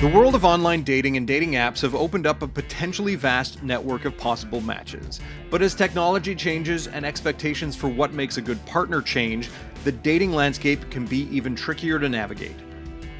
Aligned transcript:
The 0.00 0.08
world 0.08 0.34
of 0.34 0.46
online 0.46 0.82
dating 0.82 1.18
and 1.18 1.26
dating 1.26 1.52
apps 1.52 1.82
have 1.82 1.94
opened 1.94 2.26
up 2.26 2.40
a 2.40 2.48
potentially 2.48 3.16
vast 3.16 3.62
network 3.62 4.06
of 4.06 4.16
possible 4.16 4.62
matches. 4.62 5.20
But 5.50 5.60
as 5.60 5.74
technology 5.74 6.34
changes 6.34 6.86
and 6.86 7.04
expectations 7.04 7.76
for 7.76 7.88
what 7.88 8.14
makes 8.14 8.38
a 8.38 8.40
good 8.40 8.64
partner 8.64 9.02
change, 9.02 9.50
the 9.84 9.92
dating 9.92 10.32
landscape 10.32 10.90
can 10.90 11.04
be 11.04 11.28
even 11.28 11.54
trickier 11.54 11.98
to 11.98 12.08
navigate. 12.08 12.56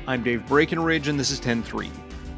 I'm 0.07 0.23
Dave 0.23 0.47
Breckenridge, 0.47 1.09
and 1.09 1.21
this 1.21 1.31
is 1.31 1.39
10-3. 1.39 1.91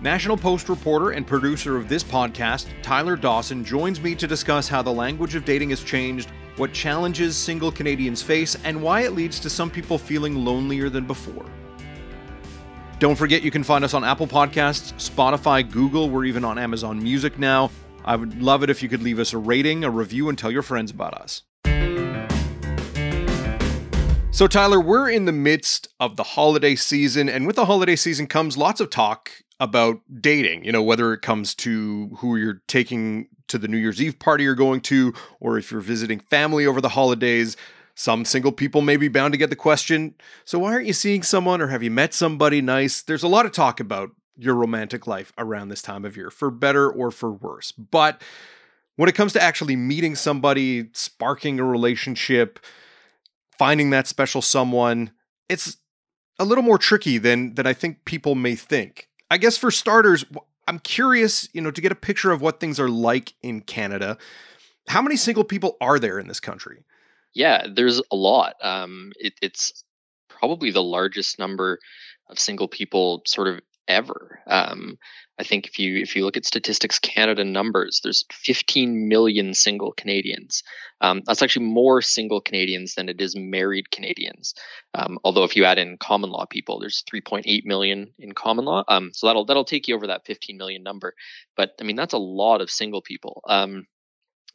National 0.02 0.36
Post 0.36 0.68
reporter 0.68 1.10
and 1.10 1.24
producer 1.24 1.76
of 1.76 1.88
this 1.88 2.02
podcast, 2.02 2.66
Tyler 2.82 3.14
Dawson, 3.14 3.64
joins 3.64 4.00
me 4.00 4.16
to 4.16 4.26
discuss 4.26 4.66
how 4.66 4.82
the 4.82 4.90
language 4.90 5.36
of 5.36 5.44
dating 5.44 5.70
has 5.70 5.84
changed, 5.84 6.32
what 6.56 6.72
challenges 6.72 7.36
single 7.36 7.70
Canadians 7.70 8.22
face, 8.22 8.56
and 8.64 8.82
why 8.82 9.02
it 9.02 9.12
leads 9.12 9.38
to 9.38 9.48
some 9.48 9.70
people 9.70 9.98
feeling 9.98 10.44
lonelier 10.44 10.88
than 10.88 11.06
before. 11.06 11.46
Don't 13.02 13.16
forget 13.16 13.42
you 13.42 13.50
can 13.50 13.64
find 13.64 13.84
us 13.84 13.94
on 13.94 14.04
Apple 14.04 14.28
Podcasts, 14.28 14.92
Spotify, 14.94 15.68
Google, 15.68 16.08
we're 16.08 16.24
even 16.24 16.44
on 16.44 16.56
Amazon 16.56 17.02
Music 17.02 17.36
now. 17.36 17.68
I 18.04 18.14
would 18.14 18.40
love 18.40 18.62
it 18.62 18.70
if 18.70 18.80
you 18.80 18.88
could 18.88 19.02
leave 19.02 19.18
us 19.18 19.32
a 19.32 19.38
rating, 19.38 19.82
a 19.82 19.90
review, 19.90 20.28
and 20.28 20.38
tell 20.38 20.52
your 20.52 20.62
friends 20.62 20.92
about 20.92 21.14
us. 21.14 21.42
So, 24.30 24.46
Tyler, 24.46 24.80
we're 24.80 25.10
in 25.10 25.24
the 25.24 25.32
midst 25.32 25.88
of 25.98 26.14
the 26.14 26.22
holiday 26.22 26.76
season, 26.76 27.28
and 27.28 27.44
with 27.44 27.56
the 27.56 27.64
holiday 27.64 27.96
season 27.96 28.28
comes 28.28 28.56
lots 28.56 28.80
of 28.80 28.88
talk 28.88 29.32
about 29.58 29.98
dating, 30.20 30.64
you 30.64 30.70
know, 30.70 30.84
whether 30.84 31.12
it 31.12 31.22
comes 31.22 31.56
to 31.56 32.10
who 32.18 32.36
you're 32.36 32.62
taking 32.68 33.26
to 33.48 33.58
the 33.58 33.66
New 33.66 33.78
Year's 33.78 34.00
Eve 34.00 34.20
party 34.20 34.44
you're 34.44 34.54
going 34.54 34.80
to, 34.82 35.12
or 35.40 35.58
if 35.58 35.72
you're 35.72 35.80
visiting 35.80 36.20
family 36.20 36.66
over 36.66 36.80
the 36.80 36.90
holidays. 36.90 37.56
Some 37.94 38.24
single 38.24 38.52
people 38.52 38.80
may 38.80 38.96
be 38.96 39.08
bound 39.08 39.32
to 39.32 39.38
get 39.38 39.50
the 39.50 39.56
question, 39.56 40.14
so 40.44 40.58
why 40.60 40.72
aren't 40.72 40.86
you 40.86 40.92
seeing 40.92 41.22
someone 41.22 41.60
or 41.60 41.66
have 41.68 41.82
you 41.82 41.90
met 41.90 42.14
somebody 42.14 42.62
nice? 42.62 43.02
There's 43.02 43.22
a 43.22 43.28
lot 43.28 43.44
of 43.44 43.52
talk 43.52 43.80
about 43.80 44.10
your 44.36 44.54
romantic 44.54 45.06
life 45.06 45.32
around 45.36 45.68
this 45.68 45.82
time 45.82 46.04
of 46.04 46.16
year, 46.16 46.30
for 46.30 46.50
better 46.50 46.90
or 46.90 47.10
for 47.10 47.30
worse. 47.30 47.70
But 47.72 48.22
when 48.96 49.08
it 49.08 49.14
comes 49.14 49.32
to 49.34 49.42
actually 49.42 49.76
meeting 49.76 50.14
somebody, 50.14 50.88
sparking 50.92 51.60
a 51.60 51.64
relationship, 51.64 52.58
finding 53.58 53.90
that 53.90 54.06
special 54.06 54.40
someone, 54.40 55.10
it's 55.48 55.76
a 56.38 56.44
little 56.44 56.64
more 56.64 56.78
tricky 56.78 57.18
than 57.18 57.54
than 57.54 57.66
I 57.66 57.74
think 57.74 58.04
people 58.04 58.34
may 58.34 58.54
think. 58.54 59.08
I 59.30 59.36
guess 59.36 59.56
for 59.56 59.70
starters, 59.70 60.24
I'm 60.66 60.78
curious, 60.78 61.48
you 61.52 61.60
know, 61.60 61.70
to 61.70 61.80
get 61.80 61.92
a 61.92 61.96
picture 61.96 62.32
of 62.32 62.40
what 62.40 62.58
things 62.58 62.80
are 62.80 62.88
like 62.88 63.34
in 63.42 63.60
Canada. 63.60 64.16
How 64.88 65.02
many 65.02 65.16
single 65.16 65.44
people 65.44 65.76
are 65.80 65.98
there 65.98 66.18
in 66.18 66.28
this 66.28 66.40
country? 66.40 66.84
Yeah, 67.34 67.66
there's 67.72 68.00
a 68.10 68.16
lot. 68.16 68.54
Um, 68.62 69.12
it, 69.18 69.34
it's 69.40 69.84
probably 70.28 70.70
the 70.70 70.82
largest 70.82 71.38
number 71.38 71.78
of 72.28 72.38
single 72.38 72.68
people 72.68 73.22
sort 73.26 73.48
of 73.48 73.60
ever. 73.88 74.40
Um, 74.46 74.98
I 75.38 75.44
think 75.44 75.66
if 75.66 75.78
you 75.78 75.96
if 75.96 76.14
you 76.14 76.24
look 76.24 76.36
at 76.36 76.44
Statistics 76.44 76.98
Canada 76.98 77.44
numbers, 77.44 78.00
there's 78.02 78.24
15 78.32 79.08
million 79.08 79.54
single 79.54 79.92
Canadians. 79.92 80.62
Um, 81.00 81.22
that's 81.26 81.42
actually 81.42 81.66
more 81.66 82.02
single 82.02 82.40
Canadians 82.40 82.94
than 82.94 83.08
it 83.08 83.20
is 83.20 83.34
married 83.34 83.90
Canadians. 83.90 84.54
Um, 84.94 85.18
although 85.24 85.44
if 85.44 85.56
you 85.56 85.64
add 85.64 85.78
in 85.78 85.96
common 85.96 86.30
law 86.30 86.44
people, 86.44 86.78
there's 86.78 87.02
3.8 87.12 87.64
million 87.64 88.12
in 88.18 88.32
common 88.32 88.66
law. 88.66 88.84
Um, 88.88 89.10
so 89.12 89.26
that'll 89.26 89.46
that'll 89.46 89.64
take 89.64 89.88
you 89.88 89.96
over 89.96 90.08
that 90.08 90.26
15 90.26 90.56
million 90.56 90.82
number. 90.82 91.14
But 91.56 91.72
I 91.80 91.84
mean 91.84 91.96
that's 91.96 92.14
a 92.14 92.18
lot 92.18 92.60
of 92.60 92.70
single 92.70 93.02
people. 93.02 93.42
Um, 93.48 93.86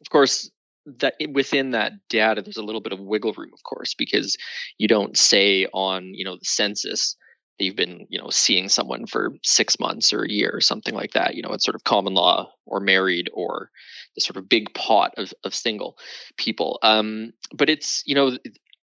of 0.00 0.08
course, 0.10 0.50
that 0.98 1.14
within 1.32 1.72
that 1.72 1.92
data 2.08 2.42
there's 2.42 2.56
a 2.56 2.62
little 2.62 2.80
bit 2.80 2.92
of 2.92 3.00
wiggle 3.00 3.32
room 3.36 3.50
of 3.52 3.62
course 3.62 3.94
because 3.94 4.36
you 4.78 4.88
don't 4.88 5.16
say 5.16 5.66
on 5.72 6.14
you 6.14 6.24
know 6.24 6.36
the 6.36 6.44
census 6.44 7.16
that 7.58 7.64
you've 7.64 7.76
been 7.76 8.06
you 8.08 8.18
know 8.18 8.30
seeing 8.30 8.68
someone 8.68 9.06
for 9.06 9.32
six 9.42 9.78
months 9.80 10.12
or 10.12 10.22
a 10.22 10.30
year 10.30 10.50
or 10.52 10.60
something 10.60 10.94
like 10.94 11.12
that. 11.12 11.34
You 11.34 11.42
know 11.42 11.52
it's 11.52 11.64
sort 11.64 11.74
of 11.74 11.84
common 11.84 12.14
law 12.14 12.52
or 12.66 12.80
married 12.80 13.30
or 13.32 13.70
the 14.14 14.20
sort 14.20 14.36
of 14.36 14.48
big 14.48 14.72
pot 14.74 15.14
of, 15.16 15.32
of 15.44 15.54
single 15.54 15.96
people. 16.36 16.78
Um 16.82 17.32
but 17.52 17.68
it's 17.68 18.02
you 18.06 18.14
know 18.14 18.36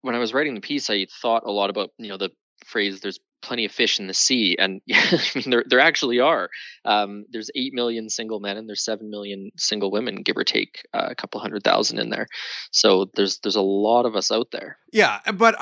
when 0.03 0.15
i 0.15 0.19
was 0.19 0.33
writing 0.33 0.55
the 0.55 0.61
piece 0.61 0.89
i 0.91 1.07
thought 1.21 1.43
a 1.45 1.51
lot 1.51 1.71
about 1.71 1.91
you 1.99 2.09
know 2.09 2.17
the 2.17 2.31
phrase 2.67 3.01
there's 3.01 3.21
plenty 3.43 3.65
of 3.65 3.73
fish 3.73 3.99
in 3.99 4.07
the 4.07 4.15
sea 4.15 4.57
and 4.59 4.81
i 4.93 5.21
mean 5.35 5.51
there, 5.51 5.65
there 5.67 5.81
actually 5.81 6.21
are. 6.21 6.51
Um, 6.85 7.25
there's 7.31 7.51
8 7.55 7.73
million 7.75 8.09
single 8.09 8.41
men 8.41 8.57
and 8.57 8.69
there's 8.69 8.85
7 8.85 9.11
million 9.11 9.51
single 9.57 9.91
women 9.91 10.23
give 10.23 10.37
or 10.37 10.45
take 10.45 10.83
uh, 10.93 11.09
a 11.11 11.15
couple 11.15 11.41
hundred 11.41 11.63
thousand 11.65 11.99
in 11.99 12.11
there. 12.11 12.27
So 12.71 13.11
there's 13.15 13.39
there's 13.39 13.57
a 13.57 13.63
lot 13.63 14.07
of 14.07 14.17
us 14.17 14.31
out 14.31 14.51
there. 14.53 14.79
Yeah 14.93 15.21
but 15.35 15.57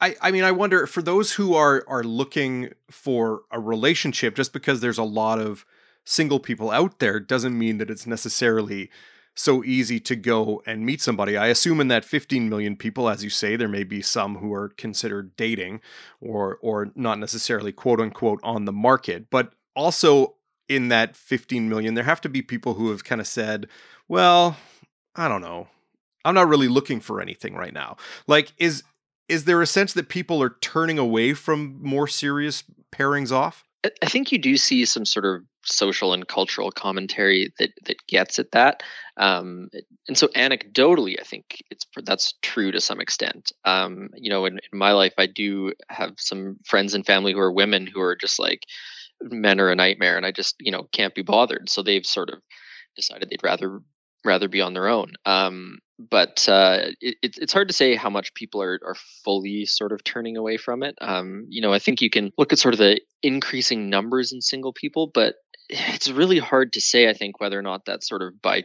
I, 0.00 0.16
I 0.20 0.30
mean 0.32 0.44
i 0.44 0.50
wonder 0.50 0.86
for 0.86 1.02
those 1.02 1.32
who 1.32 1.54
are 1.54 1.84
are 1.86 2.02
looking 2.02 2.72
for 2.90 3.42
a 3.50 3.60
relationship 3.60 4.34
just 4.34 4.52
because 4.52 4.80
there's 4.80 4.98
a 4.98 5.04
lot 5.04 5.38
of 5.38 5.64
single 6.04 6.40
people 6.40 6.70
out 6.70 6.98
there 6.98 7.20
doesn't 7.20 7.56
mean 7.56 7.78
that 7.78 7.90
it's 7.90 8.06
necessarily 8.06 8.90
so 9.34 9.64
easy 9.64 9.98
to 10.00 10.16
go 10.16 10.62
and 10.66 10.84
meet 10.84 11.00
somebody. 11.00 11.36
I 11.36 11.46
assume 11.46 11.80
in 11.80 11.88
that 11.88 12.04
15 12.04 12.48
million 12.48 12.76
people, 12.76 13.08
as 13.08 13.24
you 13.24 13.30
say, 13.30 13.56
there 13.56 13.68
may 13.68 13.84
be 13.84 14.02
some 14.02 14.36
who 14.36 14.52
are 14.52 14.68
considered 14.70 15.36
dating 15.36 15.80
or 16.20 16.58
or 16.60 16.92
not 16.94 17.18
necessarily 17.18 17.72
quote 17.72 18.00
unquote 18.00 18.40
on 18.42 18.64
the 18.64 18.72
market, 18.72 19.30
but 19.30 19.54
also 19.74 20.36
in 20.68 20.88
that 20.88 21.16
15 21.16 21.68
million, 21.68 21.94
there 21.94 22.04
have 22.04 22.20
to 22.22 22.28
be 22.28 22.42
people 22.42 22.74
who 22.74 22.90
have 22.90 23.04
kind 23.04 23.20
of 23.20 23.26
said, 23.26 23.68
well, 24.08 24.56
I 25.14 25.28
don't 25.28 25.42
know. 25.42 25.68
I'm 26.24 26.34
not 26.34 26.48
really 26.48 26.68
looking 26.68 27.00
for 27.00 27.20
anything 27.20 27.54
right 27.54 27.72
now. 27.72 27.96
Like, 28.26 28.52
is 28.58 28.82
is 29.28 29.44
there 29.44 29.62
a 29.62 29.66
sense 29.66 29.92
that 29.94 30.08
people 30.08 30.42
are 30.42 30.56
turning 30.60 30.98
away 30.98 31.32
from 31.32 31.78
more 31.82 32.06
serious 32.06 32.64
pairings 32.92 33.32
off? 33.32 33.64
I 33.84 34.06
think 34.06 34.30
you 34.30 34.38
do 34.38 34.56
see 34.56 34.84
some 34.84 35.04
sort 35.04 35.24
of 35.24 35.42
social 35.64 36.12
and 36.12 36.26
cultural 36.26 36.70
commentary 36.70 37.52
that 37.58 37.70
that 37.86 38.06
gets 38.06 38.38
at 38.38 38.52
that, 38.52 38.82
um, 39.16 39.70
and 40.06 40.16
so 40.16 40.28
anecdotally, 40.28 41.18
I 41.20 41.24
think 41.24 41.62
it's 41.70 41.86
that's 42.04 42.34
true 42.42 42.70
to 42.70 42.80
some 42.80 43.00
extent. 43.00 43.52
Um, 43.64 44.10
you 44.14 44.30
know, 44.30 44.44
in, 44.46 44.60
in 44.72 44.78
my 44.78 44.92
life, 44.92 45.14
I 45.18 45.26
do 45.26 45.72
have 45.88 46.14
some 46.18 46.58
friends 46.64 46.94
and 46.94 47.04
family 47.04 47.32
who 47.32 47.40
are 47.40 47.52
women 47.52 47.86
who 47.86 48.00
are 48.00 48.16
just 48.16 48.38
like 48.38 48.64
men 49.20 49.60
are 49.60 49.70
a 49.70 49.76
nightmare, 49.76 50.16
and 50.16 50.26
I 50.26 50.30
just 50.30 50.56
you 50.60 50.70
know 50.70 50.86
can't 50.92 51.14
be 51.14 51.22
bothered. 51.22 51.68
So 51.68 51.82
they've 51.82 52.06
sort 52.06 52.30
of 52.30 52.38
decided 52.94 53.30
they'd 53.30 53.42
rather 53.42 53.80
rather 54.24 54.48
be 54.48 54.60
on 54.60 54.74
their 54.74 54.88
own. 54.88 55.12
Um, 55.24 55.78
but 55.98 56.48
uh, 56.48 56.78
it, 57.00 57.16
it's 57.22 57.52
hard 57.52 57.68
to 57.68 57.74
say 57.74 57.94
how 57.94 58.10
much 58.10 58.34
people 58.34 58.62
are, 58.62 58.80
are 58.84 58.96
fully 59.24 59.66
sort 59.66 59.92
of 59.92 60.02
turning 60.02 60.36
away 60.36 60.56
from 60.56 60.82
it. 60.82 60.96
Um, 61.00 61.46
you 61.48 61.62
know, 61.62 61.72
I 61.72 61.78
think 61.78 62.00
you 62.00 62.10
can 62.10 62.32
look 62.36 62.52
at 62.52 62.58
sort 62.58 62.74
of 62.74 62.78
the 62.78 63.00
increasing 63.22 63.88
numbers 63.90 64.32
in 64.32 64.40
single 64.40 64.72
people, 64.72 65.10
but 65.12 65.34
it's 65.68 66.10
really 66.10 66.38
hard 66.38 66.72
to 66.74 66.80
say. 66.80 67.08
I 67.08 67.14
think 67.14 67.40
whether 67.40 67.58
or 67.58 67.62
not 67.62 67.84
that's 67.84 68.08
sort 68.08 68.22
of 68.22 68.40
by 68.42 68.64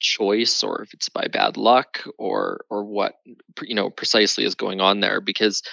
choice 0.00 0.64
or 0.64 0.82
if 0.82 0.92
it's 0.94 1.08
by 1.08 1.28
bad 1.32 1.56
luck 1.56 2.04
or 2.18 2.64
or 2.68 2.84
what 2.84 3.14
you 3.62 3.76
know 3.76 3.88
precisely 3.88 4.44
is 4.44 4.56
going 4.56 4.80
on 4.80 4.98
there 4.98 5.20
because 5.20 5.62
I 5.64 5.70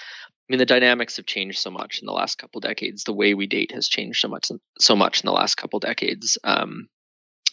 mean 0.48 0.58
the 0.58 0.66
dynamics 0.66 1.16
have 1.16 1.26
changed 1.26 1.58
so 1.58 1.70
much 1.70 1.98
in 2.00 2.06
the 2.06 2.12
last 2.12 2.38
couple 2.38 2.60
decades 2.60 3.02
the 3.02 3.12
way 3.12 3.34
we 3.34 3.48
date 3.48 3.72
has 3.72 3.88
changed 3.88 4.20
so 4.20 4.28
much 4.28 4.48
so 4.78 4.96
much 4.96 5.22
in 5.22 5.26
the 5.26 5.32
last 5.32 5.56
couple 5.56 5.80
decades 5.80 6.38
um, 6.44 6.88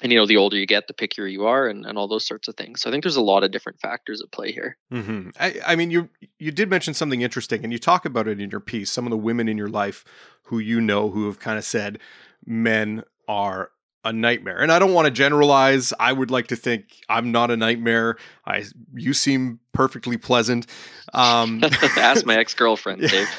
and 0.02 0.12
you 0.12 0.18
know 0.18 0.26
the 0.26 0.38
older 0.38 0.58
you 0.58 0.66
get 0.66 0.88
the 0.88 0.94
pickier 0.94 1.32
you 1.32 1.46
are 1.46 1.68
and, 1.68 1.86
and 1.86 1.98
all 1.98 2.08
those 2.08 2.26
sorts 2.26 2.48
of 2.48 2.56
things. 2.56 2.82
So 2.82 2.90
i 2.90 2.92
think 2.92 3.04
there's 3.04 3.16
a 3.16 3.22
lot 3.22 3.44
of 3.44 3.52
different 3.52 3.80
factors 3.80 4.22
at 4.22 4.32
play 4.32 4.52
here. 4.52 4.78
Mm-hmm. 4.92 5.30
I, 5.40 5.60
I 5.66 5.76
mean 5.76 5.92
you 5.92 6.10
you 6.40 6.52
did 6.52 6.70
mention 6.70 6.94
something 6.94 7.22
interesting 7.22 7.64
and 7.64 7.74
you 7.74 7.80
talk 7.80 8.06
about 8.06 8.28
it 8.28 8.40
in 8.40 8.50
your 8.50 8.60
piece 8.60 8.92
some 8.92 9.06
of 9.06 9.12
the 9.12 9.18
women 9.18 9.48
in 9.48 9.58
your 9.58 9.70
life 9.70 10.06
who 10.44 10.60
you 10.60 10.82
know 10.82 11.10
who 11.10 11.26
have 11.26 11.40
kind 11.40 11.58
of 11.58 11.66
said 11.66 12.00
men 12.46 13.04
are 13.28 13.72
a 14.06 14.14
nightmare. 14.14 14.62
And 14.62 14.72
i 14.72 14.80
don't 14.80 14.94
want 14.94 15.06
to 15.06 15.12
generalize. 15.12 15.94
I 16.00 16.14
would 16.14 16.32
like 16.32 16.48
to 16.48 16.56
think 16.56 16.86
i'm 17.10 17.32
not 17.32 17.52
a 17.52 17.58
nightmare. 17.58 18.18
I 18.46 18.66
you 18.94 19.14
seem 19.14 19.60
perfectly 19.74 20.18
pleasant. 20.18 20.68
Um 21.14 21.64
ask 21.98 22.26
my 22.26 22.38
ex-girlfriend 22.40 23.02
dave. 23.02 23.30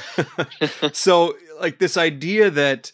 So 0.93 1.37
like 1.61 1.79
this 1.79 1.97
idea 1.97 2.51
that 2.51 2.93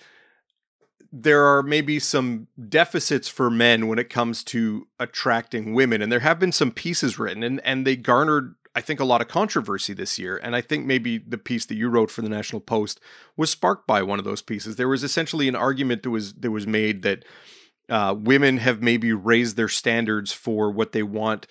there 1.17 1.45
are 1.45 1.63
maybe 1.63 2.01
some 2.01 2.49
deficits 2.69 3.29
for 3.29 3.49
men 3.49 3.87
when 3.87 4.01
it 4.01 4.11
comes 4.11 4.43
to 4.43 4.89
attracting 4.99 5.73
women 5.73 6.03
and 6.03 6.11
there 6.11 6.21
have 6.21 6.41
been 6.41 6.51
some 6.51 6.73
pieces 6.73 7.19
written 7.19 7.43
and 7.45 7.61
and 7.65 7.87
they 7.87 7.95
garnered 7.95 8.55
I 8.77 8.81
think, 8.81 8.99
a 8.99 9.05
lot 9.05 9.21
of 9.21 9.29
controversy 9.29 9.95
this 9.95 10.19
year. 10.19 10.37
And 10.37 10.57
I 10.57 10.61
think 10.61 10.85
maybe 10.85 11.19
the 11.19 11.39
piece 11.39 11.65
that 11.67 11.77
you 11.77 11.89
wrote 11.89 12.11
for 12.11 12.23
the 12.23 12.29
National 12.29 12.61
Post 12.61 12.99
was 13.37 13.51
sparked 13.51 13.87
by 13.87 14.03
one 14.03 14.19
of 14.19 14.25
those 14.25 14.43
pieces. 14.43 14.77
There 14.77 14.89
was 14.89 15.05
essentially 15.05 15.47
an 15.47 15.55
argument 15.55 16.03
that 16.03 16.11
was 16.11 16.35
that 16.35 16.51
was 16.51 16.67
made 16.67 17.03
that 17.03 17.25
uh, 17.89 18.17
women 18.19 18.59
have 18.59 18.83
maybe 18.83 19.13
raised 19.13 19.57
their 19.57 19.69
standards 19.69 20.33
for 20.33 20.71
what 20.71 20.93
they 20.93 21.05
want 21.05 21.47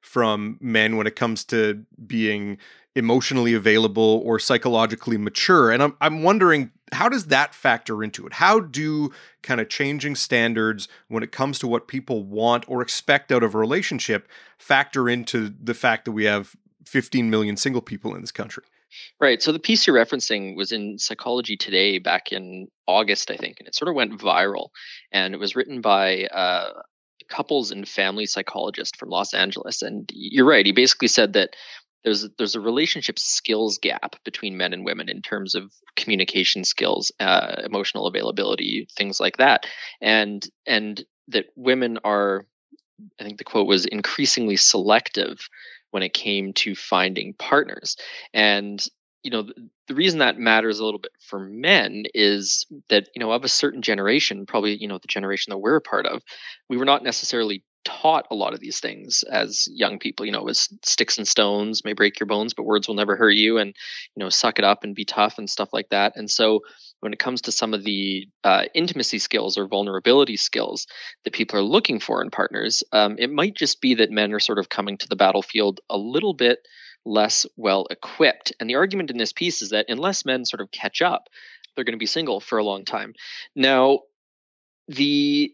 from 0.00 0.56
men 0.60 0.96
when 0.96 1.06
it 1.06 1.16
comes 1.16 1.44
to 1.46 1.84
being 2.06 2.58
emotionally 2.94 3.54
available 3.54 4.22
or 4.24 4.38
psychologically 4.38 5.18
mature. 5.18 5.72
And 5.72 5.82
I'm 5.82 5.96
I'm 6.00 6.22
wondering 6.22 6.70
how 6.92 7.08
does 7.08 7.26
that 7.26 7.54
factor 7.54 8.02
into 8.02 8.26
it? 8.26 8.34
How 8.34 8.60
do 8.60 9.10
kind 9.42 9.60
of 9.60 9.68
changing 9.68 10.16
standards 10.16 10.88
when 11.08 11.22
it 11.22 11.32
comes 11.32 11.58
to 11.60 11.68
what 11.68 11.88
people 11.88 12.24
want 12.24 12.64
or 12.68 12.82
expect 12.82 13.32
out 13.32 13.42
of 13.42 13.54
a 13.54 13.58
relationship 13.58 14.28
factor 14.58 15.08
into 15.08 15.54
the 15.62 15.74
fact 15.74 16.04
that 16.04 16.12
we 16.12 16.24
have 16.24 16.54
15 16.86 17.30
million 17.30 17.56
single 17.56 17.82
people 17.82 18.14
in 18.14 18.20
this 18.20 18.32
country? 18.32 18.64
Right. 19.20 19.42
So 19.42 19.52
the 19.52 19.58
piece 19.58 19.86
you're 19.86 19.96
referencing 19.96 20.56
was 20.56 20.72
in 20.72 20.98
Psychology 20.98 21.56
Today 21.56 21.98
back 21.98 22.32
in 22.32 22.68
August, 22.86 23.30
I 23.30 23.36
think, 23.36 23.56
and 23.58 23.68
it 23.68 23.74
sort 23.74 23.88
of 23.88 23.94
went 23.94 24.18
viral. 24.18 24.68
And 25.12 25.34
it 25.34 25.40
was 25.40 25.54
written 25.54 25.80
by 25.80 26.24
uh, 26.24 26.72
couples 27.28 27.70
and 27.70 27.86
family 27.86 28.26
psychologist 28.26 28.96
from 28.96 29.10
Los 29.10 29.34
Angeles. 29.34 29.82
And 29.82 30.10
you're 30.12 30.46
right. 30.46 30.64
He 30.64 30.72
basically 30.72 31.08
said 31.08 31.34
that 31.34 31.50
there's 32.04 32.28
there's 32.38 32.54
a 32.54 32.60
relationship 32.60 33.18
skills 33.18 33.78
gap 33.78 34.16
between 34.24 34.56
men 34.56 34.72
and 34.72 34.84
women 34.84 35.08
in 35.08 35.22
terms 35.22 35.54
of 35.54 35.72
communication 35.96 36.64
skills, 36.64 37.12
uh, 37.20 37.62
emotional 37.64 38.06
availability, 38.06 38.88
things 38.96 39.20
like 39.20 39.38
that, 39.38 39.66
and 40.00 40.46
and 40.66 41.04
that 41.28 41.46
women 41.56 41.98
are, 42.04 42.46
I 43.20 43.24
think 43.24 43.38
the 43.38 43.44
quote 43.44 43.66
was 43.66 43.84
increasingly 43.84 44.56
selective 44.56 45.48
when 45.90 46.02
it 46.02 46.14
came 46.14 46.52
to 46.54 46.74
finding 46.74 47.34
partners, 47.34 47.96
and 48.32 48.84
you 49.22 49.30
know 49.30 49.42
the, 49.42 49.68
the 49.88 49.94
reason 49.94 50.20
that 50.20 50.38
matters 50.38 50.78
a 50.78 50.84
little 50.84 51.00
bit 51.00 51.12
for 51.20 51.40
men 51.40 52.04
is 52.14 52.66
that 52.88 53.08
you 53.14 53.20
know 53.20 53.32
of 53.32 53.44
a 53.44 53.48
certain 53.48 53.82
generation 53.82 54.46
probably 54.46 54.76
you 54.76 54.86
know 54.86 54.98
the 54.98 55.08
generation 55.08 55.50
that 55.50 55.58
we're 55.58 55.76
a 55.76 55.80
part 55.80 56.06
of 56.06 56.22
we 56.68 56.76
were 56.76 56.84
not 56.84 57.02
necessarily 57.02 57.64
taught 57.88 58.26
a 58.30 58.34
lot 58.34 58.52
of 58.52 58.60
these 58.60 58.80
things 58.80 59.22
as 59.22 59.66
young 59.72 59.98
people 59.98 60.26
you 60.26 60.32
know 60.32 60.40
it 60.40 60.44
was 60.44 60.68
sticks 60.82 61.16
and 61.16 61.26
stones 61.26 61.86
may 61.86 61.94
break 61.94 62.20
your 62.20 62.26
bones 62.26 62.52
but 62.52 62.64
words 62.64 62.86
will 62.86 62.94
never 62.94 63.16
hurt 63.16 63.30
you 63.30 63.56
and 63.56 63.74
you 64.14 64.22
know 64.22 64.28
suck 64.28 64.58
it 64.58 64.64
up 64.64 64.84
and 64.84 64.94
be 64.94 65.06
tough 65.06 65.38
and 65.38 65.48
stuff 65.48 65.70
like 65.72 65.88
that. 65.88 66.12
And 66.16 66.30
so 66.30 66.60
when 67.00 67.12
it 67.12 67.18
comes 67.18 67.42
to 67.42 67.52
some 67.52 67.72
of 67.72 67.84
the 67.84 68.28
uh, 68.44 68.64
intimacy 68.74 69.18
skills 69.20 69.56
or 69.56 69.68
vulnerability 69.68 70.36
skills 70.36 70.86
that 71.24 71.32
people 71.32 71.58
are 71.58 71.62
looking 71.62 71.98
for 71.98 72.22
in 72.22 72.30
partners 72.30 72.82
um, 72.92 73.16
it 73.18 73.30
might 73.30 73.54
just 73.54 73.80
be 73.80 73.94
that 73.94 74.10
men 74.10 74.32
are 74.34 74.40
sort 74.40 74.58
of 74.58 74.68
coming 74.68 74.98
to 74.98 75.08
the 75.08 75.16
battlefield 75.16 75.80
a 75.88 75.96
little 75.96 76.34
bit 76.34 76.58
less 77.06 77.46
well 77.56 77.86
equipped. 77.90 78.52
And 78.60 78.68
the 78.68 78.74
argument 78.74 79.10
in 79.10 79.16
this 79.16 79.32
piece 79.32 79.62
is 79.62 79.70
that 79.70 79.86
unless 79.88 80.26
men 80.26 80.44
sort 80.44 80.60
of 80.60 80.70
catch 80.70 81.00
up 81.00 81.28
they're 81.74 81.84
going 81.84 81.92
to 81.92 81.98
be 81.98 82.06
single 82.06 82.40
for 82.40 82.58
a 82.58 82.64
long 82.64 82.84
time. 82.84 83.14
Now 83.54 84.00
the 84.88 85.52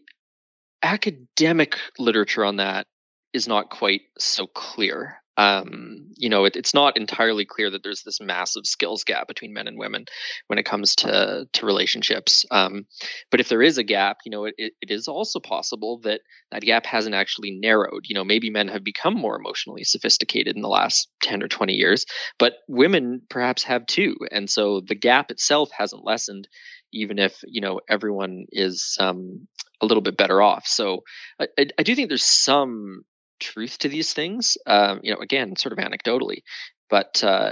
academic 0.81 1.77
literature 1.97 2.45
on 2.45 2.57
that 2.57 2.87
is 3.33 3.47
not 3.47 3.69
quite 3.69 4.01
so 4.17 4.47
clear. 4.47 5.17
Um, 5.37 6.13
you 6.15 6.29
know, 6.29 6.45
it, 6.45 6.55
it's 6.55 6.73
not 6.73 6.95
entirely 6.95 7.43
clear 7.43 7.69
that 7.69 7.83
there's 7.83 8.03
this 8.03 8.21
massive 8.21 8.65
skills 8.65 9.03
gap 9.03 9.27
between 9.27 9.51
men 9.51 9.67
and 9.67 9.77
women 9.77 10.05
when 10.47 10.59
it 10.59 10.63
comes 10.63 10.95
to 10.97 11.45
to 11.51 11.65
relationships. 11.65 12.45
Um, 12.51 12.85
but 13.31 13.41
if 13.41 13.49
there 13.49 13.61
is 13.61 13.77
a 13.77 13.83
gap, 13.83 14.19
you 14.25 14.31
know, 14.31 14.45
it, 14.45 14.55
it 14.57 14.91
is 14.91 15.09
also 15.09 15.41
possible 15.41 15.99
that 16.03 16.21
that 16.51 16.61
gap 16.61 16.85
hasn't 16.85 17.15
actually 17.15 17.51
narrowed. 17.51 18.05
You 18.05 18.15
know, 18.15 18.23
maybe 18.23 18.49
men 18.49 18.69
have 18.69 18.85
become 18.85 19.15
more 19.15 19.35
emotionally 19.35 19.83
sophisticated 19.83 20.55
in 20.55 20.61
the 20.61 20.69
last 20.69 21.09
ten 21.21 21.43
or 21.43 21.49
twenty 21.49 21.73
years, 21.73 22.05
but 22.39 22.53
women 22.69 23.21
perhaps 23.29 23.63
have 23.63 23.85
too, 23.85 24.15
and 24.31 24.49
so 24.49 24.79
the 24.79 24.95
gap 24.95 25.31
itself 25.31 25.69
hasn't 25.77 26.05
lessened 26.05 26.47
even 26.95 27.19
if 27.19 27.43
you 27.45 27.61
know 27.61 27.81
everyone 27.87 28.45
is 28.51 28.97
um, 28.99 29.47
a 29.81 29.85
little 29.85 30.01
bit 30.01 30.17
better 30.17 30.41
off. 30.41 30.65
So 30.65 31.03
I, 31.39 31.47
I, 31.77 31.83
do 31.83 31.93
think 31.93 32.09
there's 32.09 32.23
some 32.23 33.03
truth 33.39 33.77
to 33.79 33.89
these 33.89 34.13
things. 34.13 34.57
Um, 34.65 35.01
you 35.03 35.13
know, 35.13 35.19
again, 35.19 35.55
sort 35.57 35.73
of 35.73 35.79
anecdotally, 35.79 36.43
but 36.89 37.23
uh, 37.23 37.51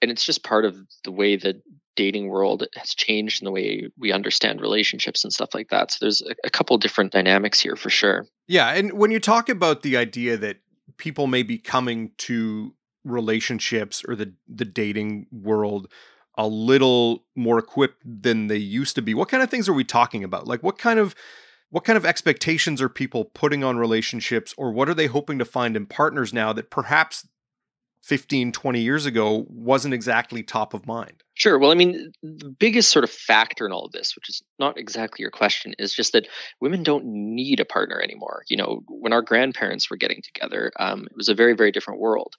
and 0.00 0.10
it's 0.10 0.24
just 0.24 0.44
part 0.44 0.64
of 0.64 0.76
the 1.02 1.12
way 1.12 1.36
the 1.36 1.60
dating 1.96 2.28
world 2.28 2.66
has 2.74 2.94
changed 2.94 3.42
and 3.42 3.46
the 3.46 3.52
way 3.52 3.88
we 3.98 4.12
understand 4.12 4.60
relationships 4.60 5.24
and 5.24 5.32
stuff 5.32 5.54
like 5.54 5.68
that. 5.68 5.92
So 5.92 5.98
there's 6.00 6.22
a, 6.22 6.34
a 6.44 6.50
couple 6.50 6.76
different 6.78 7.12
dynamics 7.12 7.60
here 7.60 7.76
for 7.76 7.90
sure. 7.90 8.26
Yeah, 8.46 8.70
and 8.70 8.94
when 8.94 9.10
you 9.10 9.20
talk 9.20 9.48
about 9.48 9.82
the 9.82 9.96
idea 9.96 10.36
that 10.36 10.58
people 10.96 11.26
may 11.26 11.42
be 11.42 11.58
coming 11.58 12.12
to 12.18 12.74
relationships 13.04 14.02
or 14.06 14.14
the 14.14 14.32
the 14.48 14.64
dating 14.64 15.26
world 15.30 15.88
a 16.36 16.46
little 16.46 17.24
more 17.34 17.58
equipped 17.58 18.02
than 18.04 18.48
they 18.48 18.56
used 18.56 18.94
to 18.96 19.02
be. 19.02 19.14
What 19.14 19.28
kind 19.28 19.42
of 19.42 19.50
things 19.50 19.68
are 19.68 19.72
we 19.72 19.84
talking 19.84 20.24
about? 20.24 20.46
Like 20.46 20.62
what 20.62 20.78
kind 20.78 20.98
of 20.98 21.14
what 21.70 21.82
kind 21.82 21.96
of 21.96 22.06
expectations 22.06 22.80
are 22.80 22.88
people 22.88 23.24
putting 23.24 23.64
on 23.64 23.78
relationships 23.78 24.54
or 24.56 24.70
what 24.70 24.88
are 24.88 24.94
they 24.94 25.06
hoping 25.06 25.40
to 25.40 25.44
find 25.44 25.76
in 25.76 25.86
partners 25.86 26.32
now 26.32 26.52
that 26.52 26.70
perhaps 26.70 27.26
15 28.04 28.52
20 28.52 28.80
years 28.80 29.06
ago 29.06 29.46
wasn't 29.48 29.92
exactly 29.94 30.42
top 30.42 30.74
of 30.74 30.86
mind 30.86 31.24
sure 31.32 31.58
well 31.58 31.70
i 31.70 31.74
mean 31.74 32.12
the 32.22 32.54
biggest 32.60 32.90
sort 32.90 33.02
of 33.02 33.10
factor 33.10 33.64
in 33.66 33.72
all 33.72 33.86
of 33.86 33.92
this 33.92 34.14
which 34.14 34.28
is 34.28 34.42
not 34.58 34.78
exactly 34.78 35.22
your 35.22 35.30
question 35.30 35.74
is 35.78 35.94
just 35.94 36.12
that 36.12 36.28
women 36.60 36.82
don't 36.82 37.06
need 37.06 37.60
a 37.60 37.64
partner 37.64 38.00
anymore 38.00 38.44
you 38.48 38.58
know 38.58 38.82
when 38.88 39.14
our 39.14 39.22
grandparents 39.22 39.90
were 39.90 39.96
getting 39.96 40.20
together 40.22 40.70
um, 40.78 41.06
it 41.10 41.16
was 41.16 41.30
a 41.30 41.34
very 41.34 41.54
very 41.54 41.72
different 41.72 41.98
world 41.98 42.34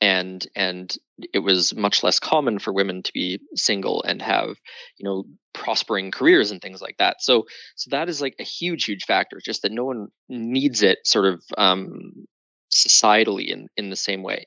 and 0.00 0.46
and 0.54 0.96
it 1.32 1.40
was 1.40 1.74
much 1.74 2.02
less 2.02 2.20
common 2.20 2.58
for 2.58 2.72
women 2.72 3.02
to 3.02 3.12
be 3.12 3.40
single 3.54 4.02
and 4.02 4.22
have 4.22 4.56
you 4.96 5.04
know 5.04 5.24
prospering 5.52 6.10
careers 6.10 6.50
and 6.50 6.60
things 6.60 6.80
like 6.80 6.96
that. 6.98 7.20
So 7.20 7.46
so 7.76 7.90
that 7.90 8.08
is 8.08 8.20
like 8.20 8.36
a 8.38 8.44
huge 8.44 8.84
huge 8.84 9.04
factor 9.04 9.40
just 9.44 9.62
that 9.62 9.72
no 9.72 9.84
one 9.84 10.08
needs 10.28 10.82
it 10.82 10.98
sort 11.04 11.26
of 11.26 11.42
um 11.56 12.26
societally 12.72 13.48
in 13.48 13.68
in 13.76 13.90
the 13.90 13.96
same 13.96 14.22
way 14.22 14.44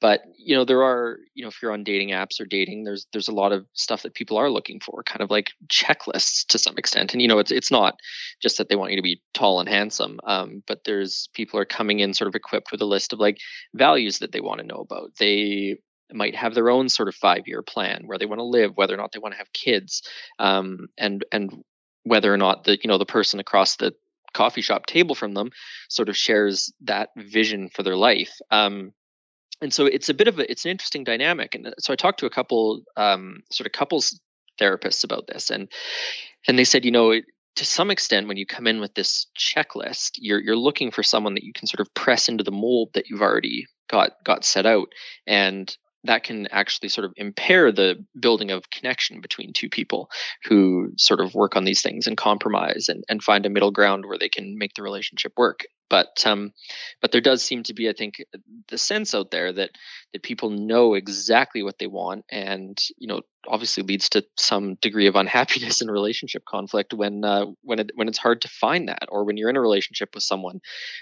but 0.00 0.22
you 0.36 0.56
know 0.56 0.64
there 0.64 0.82
are 0.82 1.18
you 1.34 1.42
know 1.42 1.48
if 1.48 1.60
you're 1.62 1.72
on 1.72 1.84
dating 1.84 2.10
apps 2.10 2.40
or 2.40 2.46
dating 2.46 2.84
there's 2.84 3.06
there's 3.12 3.28
a 3.28 3.34
lot 3.34 3.52
of 3.52 3.66
stuff 3.74 4.02
that 4.02 4.14
people 4.14 4.36
are 4.36 4.50
looking 4.50 4.80
for 4.80 5.02
kind 5.02 5.20
of 5.20 5.30
like 5.30 5.50
checklists 5.68 6.46
to 6.46 6.58
some 6.58 6.76
extent 6.76 7.12
and 7.12 7.22
you 7.22 7.28
know 7.28 7.38
it's 7.38 7.50
it's 7.50 7.70
not 7.70 7.98
just 8.42 8.58
that 8.58 8.68
they 8.68 8.76
want 8.76 8.90
you 8.90 8.96
to 8.96 9.02
be 9.02 9.20
tall 9.34 9.60
and 9.60 9.68
handsome 9.68 10.18
um, 10.24 10.62
but 10.66 10.84
there's 10.84 11.28
people 11.34 11.58
are 11.58 11.64
coming 11.64 12.00
in 12.00 12.14
sort 12.14 12.28
of 12.28 12.34
equipped 12.34 12.72
with 12.72 12.80
a 12.80 12.86
list 12.86 13.12
of 13.12 13.18
like 13.18 13.38
values 13.74 14.18
that 14.18 14.32
they 14.32 14.40
want 14.40 14.60
to 14.60 14.66
know 14.66 14.80
about. 14.80 15.10
They 15.18 15.78
might 16.12 16.34
have 16.34 16.54
their 16.54 16.70
own 16.70 16.88
sort 16.88 17.08
of 17.08 17.14
five 17.14 17.46
year 17.46 17.62
plan 17.62 18.02
where 18.06 18.18
they 18.18 18.26
want 18.26 18.40
to 18.40 18.44
live 18.44 18.72
whether 18.74 18.94
or 18.94 18.96
not 18.96 19.12
they 19.12 19.18
want 19.20 19.32
to 19.32 19.38
have 19.38 19.52
kids 19.52 20.02
um, 20.38 20.88
and 20.98 21.24
and 21.32 21.62
whether 22.02 22.32
or 22.32 22.36
not 22.36 22.64
the 22.64 22.78
you 22.82 22.88
know 22.88 22.98
the 22.98 23.06
person 23.06 23.40
across 23.40 23.76
the 23.76 23.92
coffee 24.32 24.60
shop 24.60 24.86
table 24.86 25.14
from 25.14 25.34
them 25.34 25.50
sort 25.88 26.08
of 26.08 26.16
shares 26.16 26.72
that 26.82 27.10
vision 27.16 27.68
for 27.68 27.82
their 27.82 27.96
life 27.96 28.32
um, 28.50 28.92
and 29.60 29.72
so 29.72 29.86
it's 29.86 30.08
a 30.08 30.14
bit 30.14 30.28
of 30.28 30.38
a 30.38 30.50
it's 30.50 30.64
an 30.64 30.70
interesting 30.70 31.04
dynamic 31.04 31.54
and 31.54 31.66
uh, 31.66 31.72
so 31.78 31.92
i 31.92 31.96
talked 31.96 32.20
to 32.20 32.26
a 32.26 32.30
couple 32.30 32.82
um, 32.96 33.42
sort 33.50 33.66
of 33.66 33.72
couples 33.72 34.20
therapists 34.60 35.04
about 35.04 35.26
this 35.26 35.50
and 35.50 35.68
and 36.46 36.58
they 36.58 36.64
said 36.64 36.84
you 36.84 36.90
know 36.90 37.14
to 37.56 37.64
some 37.64 37.90
extent 37.90 38.28
when 38.28 38.36
you 38.36 38.46
come 38.46 38.66
in 38.66 38.80
with 38.80 38.94
this 38.94 39.26
checklist 39.38 40.12
you're 40.16 40.40
you're 40.40 40.56
looking 40.56 40.90
for 40.90 41.02
someone 41.02 41.34
that 41.34 41.44
you 41.44 41.52
can 41.52 41.66
sort 41.66 41.80
of 41.80 41.92
press 41.94 42.28
into 42.28 42.44
the 42.44 42.50
mold 42.50 42.90
that 42.94 43.08
you've 43.08 43.22
already 43.22 43.66
got 43.88 44.12
got 44.24 44.44
set 44.44 44.66
out 44.66 44.88
and 45.26 45.76
that 46.04 46.24
can 46.24 46.46
actually 46.48 46.88
sort 46.88 47.04
of 47.04 47.12
impair 47.16 47.72
the 47.72 48.04
building 48.18 48.50
of 48.50 48.70
connection 48.70 49.20
between 49.20 49.52
two 49.52 49.68
people 49.68 50.10
who 50.44 50.92
sort 50.96 51.20
of 51.20 51.34
work 51.34 51.56
on 51.56 51.64
these 51.64 51.82
things 51.82 52.06
and 52.06 52.16
compromise 52.16 52.88
and, 52.88 53.04
and 53.08 53.22
find 53.22 53.44
a 53.46 53.50
middle 53.50 53.70
ground 53.70 54.04
where 54.06 54.18
they 54.18 54.28
can 54.28 54.56
make 54.58 54.74
the 54.74 54.82
relationship 54.82 55.32
work. 55.36 55.60
But 55.88 56.24
um, 56.24 56.52
but 57.02 57.10
there 57.10 57.20
does 57.20 57.42
seem 57.42 57.64
to 57.64 57.74
be 57.74 57.88
i 57.88 57.92
think 57.92 58.22
the 58.68 58.78
sense 58.78 59.12
out 59.12 59.32
there 59.32 59.52
that 59.52 59.70
that 60.12 60.22
people 60.22 60.50
know 60.50 60.94
exactly 60.94 61.64
what 61.64 61.78
they 61.80 61.88
want 61.88 62.24
and 62.30 62.80
you 62.96 63.08
know 63.08 63.22
obviously 63.48 63.82
leads 63.82 64.10
to 64.10 64.24
some 64.36 64.76
degree 64.76 65.06
of 65.06 65.16
unhappiness 65.16 65.80
and 65.80 65.90
relationship 65.90 66.44
conflict 66.44 66.94
when 66.94 67.24
uh, 67.24 67.46
when 67.62 67.80
it, 67.80 67.90
when 67.94 68.08
it's 68.08 68.18
hard 68.18 68.42
to 68.42 68.48
find 68.48 68.88
that 68.88 69.08
or 69.08 69.24
when 69.24 69.36
you're 69.36 69.50
in 69.50 69.56
a 69.56 69.60
relationship 69.60 70.10
with 70.14 70.22
someone 70.22 70.60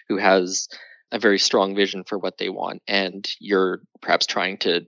who 0.09 0.17
has 0.17 0.69
a 1.12 1.18
very 1.18 1.38
strong 1.38 1.74
vision 1.74 2.04
for 2.04 2.18
what 2.18 2.38
they 2.38 2.48
want 2.48 2.82
and 2.86 3.28
you're 3.40 3.80
perhaps 4.00 4.26
trying 4.26 4.58
to 4.58 4.82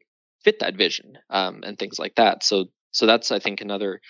fit 0.44 0.58
that 0.60 0.76
vision 0.76 1.18
um, 1.30 1.60
and 1.64 1.78
things 1.78 1.98
like 1.98 2.14
that 2.16 2.42
so 2.42 2.66
so 2.92 3.06
that's 3.06 3.30
i 3.30 3.38
think 3.38 3.60
another 3.60 4.00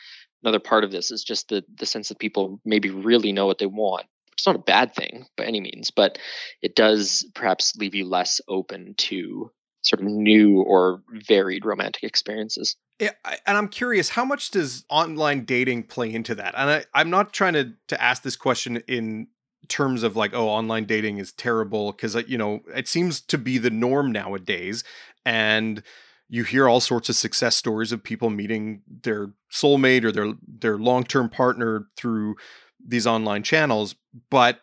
another 0.43 0.59
part 0.59 0.85
of 0.85 0.91
this 0.91 1.11
is 1.11 1.23
just 1.23 1.49
the 1.49 1.63
the 1.79 1.87
sense 1.87 2.09
that 2.09 2.19
people 2.19 2.61
maybe 2.65 2.91
really 2.91 3.33
know 3.33 3.47
what 3.47 3.59
they 3.59 3.67
want 3.67 4.07
it's 4.33 4.47
not 4.47 4.57
a 4.57 4.61
bad 4.61 4.95
thing 4.95 5.27
by 5.37 5.45
any 5.45 5.61
means 5.61 5.91
but 5.91 6.19
it 6.63 6.75
does 6.75 7.27
perhaps 7.35 7.77
leave 7.77 7.95
you 7.95 8.07
less 8.07 8.41
open 8.49 8.95
to 8.97 9.51
sort 9.83 10.01
of 10.01 10.07
new 10.07 10.61
or 10.61 11.03
varied 11.27 11.65
romantic 11.65 12.03
experiences 12.03 12.77
yeah, 13.01 13.13
and 13.47 13.57
I'm 13.57 13.69
curious, 13.69 14.11
how 14.11 14.27
much 14.27 14.51
does 14.51 14.85
online 14.91 15.47
dating 15.47 15.85
play 15.85 16.13
into 16.13 16.35
that? 16.35 16.55
And 16.55 16.69
I, 16.69 16.85
I'm 16.93 17.09
not 17.09 17.33
trying 17.33 17.55
to 17.55 17.73
to 17.89 18.01
ask 18.01 18.23
this 18.23 18.37
question 18.37 18.83
in 18.87 19.29
terms 19.69 20.03
of 20.03 20.17
like 20.17 20.35
oh 20.35 20.49
online 20.49 20.85
dating 20.85 21.19
is 21.19 21.33
terrible 21.33 21.93
because 21.93 22.17
uh, 22.17 22.23
you 22.27 22.39
know 22.39 22.61
it 22.75 22.89
seems 22.89 23.21
to 23.21 23.39
be 23.39 23.59
the 23.59 23.71
norm 23.71 24.11
nowadays 24.11 24.83
and 25.25 25.83
you 26.29 26.45
hear 26.45 26.69
all 26.69 26.81
sorts 26.81 27.09
of 27.09 27.17
success 27.17 27.57
stories 27.57 27.93
of 27.93 28.03
people 28.03 28.31
meeting 28.31 28.83
their 29.03 29.33
soulmate 29.53 30.05
or 30.05 30.13
their 30.13 30.33
their 30.47 30.79
long-term 30.79 31.29
partner 31.29 31.87
through 31.97 32.37
these 32.85 33.07
online 33.07 33.43
channels 33.43 33.95
but 34.31 34.61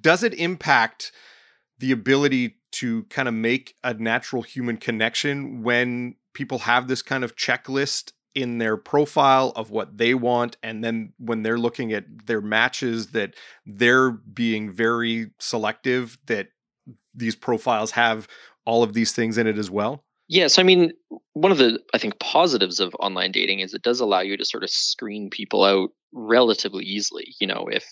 does 0.00 0.22
it 0.22 0.34
impact 0.34 1.12
the 1.78 1.92
ability 1.92 2.56
to 2.70 3.04
kind 3.04 3.26
of 3.26 3.34
make 3.34 3.74
a 3.82 3.94
natural 3.94 4.42
human 4.42 4.76
connection 4.76 5.62
when 5.62 6.14
people 6.34 6.60
have 6.60 6.86
this 6.86 7.02
kind 7.02 7.24
of 7.24 7.34
checklist 7.34 8.12
in 8.34 8.58
their 8.58 8.76
profile 8.76 9.52
of 9.56 9.70
what 9.70 9.98
they 9.98 10.14
want 10.14 10.56
and 10.62 10.84
then 10.84 11.12
when 11.18 11.42
they're 11.42 11.58
looking 11.58 11.92
at 11.92 12.04
their 12.26 12.40
matches 12.40 13.08
that 13.08 13.34
they're 13.66 14.10
being 14.10 14.70
very 14.72 15.30
selective 15.38 16.16
that 16.26 16.48
these 17.14 17.34
profiles 17.34 17.90
have 17.92 18.28
all 18.64 18.82
of 18.82 18.92
these 18.92 19.12
things 19.12 19.36
in 19.36 19.46
it 19.46 19.58
as 19.58 19.70
well 19.70 20.04
Yes, 20.32 20.60
I 20.60 20.62
mean, 20.62 20.92
one 21.32 21.50
of 21.50 21.58
the 21.58 21.80
I 21.92 21.98
think 21.98 22.20
positives 22.20 22.78
of 22.78 22.94
online 23.00 23.32
dating 23.32 23.58
is 23.58 23.74
it 23.74 23.82
does 23.82 23.98
allow 23.98 24.20
you 24.20 24.36
to 24.36 24.44
sort 24.44 24.62
of 24.62 24.70
screen 24.70 25.28
people 25.28 25.64
out 25.64 25.90
relatively 26.12 26.84
easily. 26.84 27.34
You 27.40 27.48
know, 27.48 27.66
if 27.68 27.84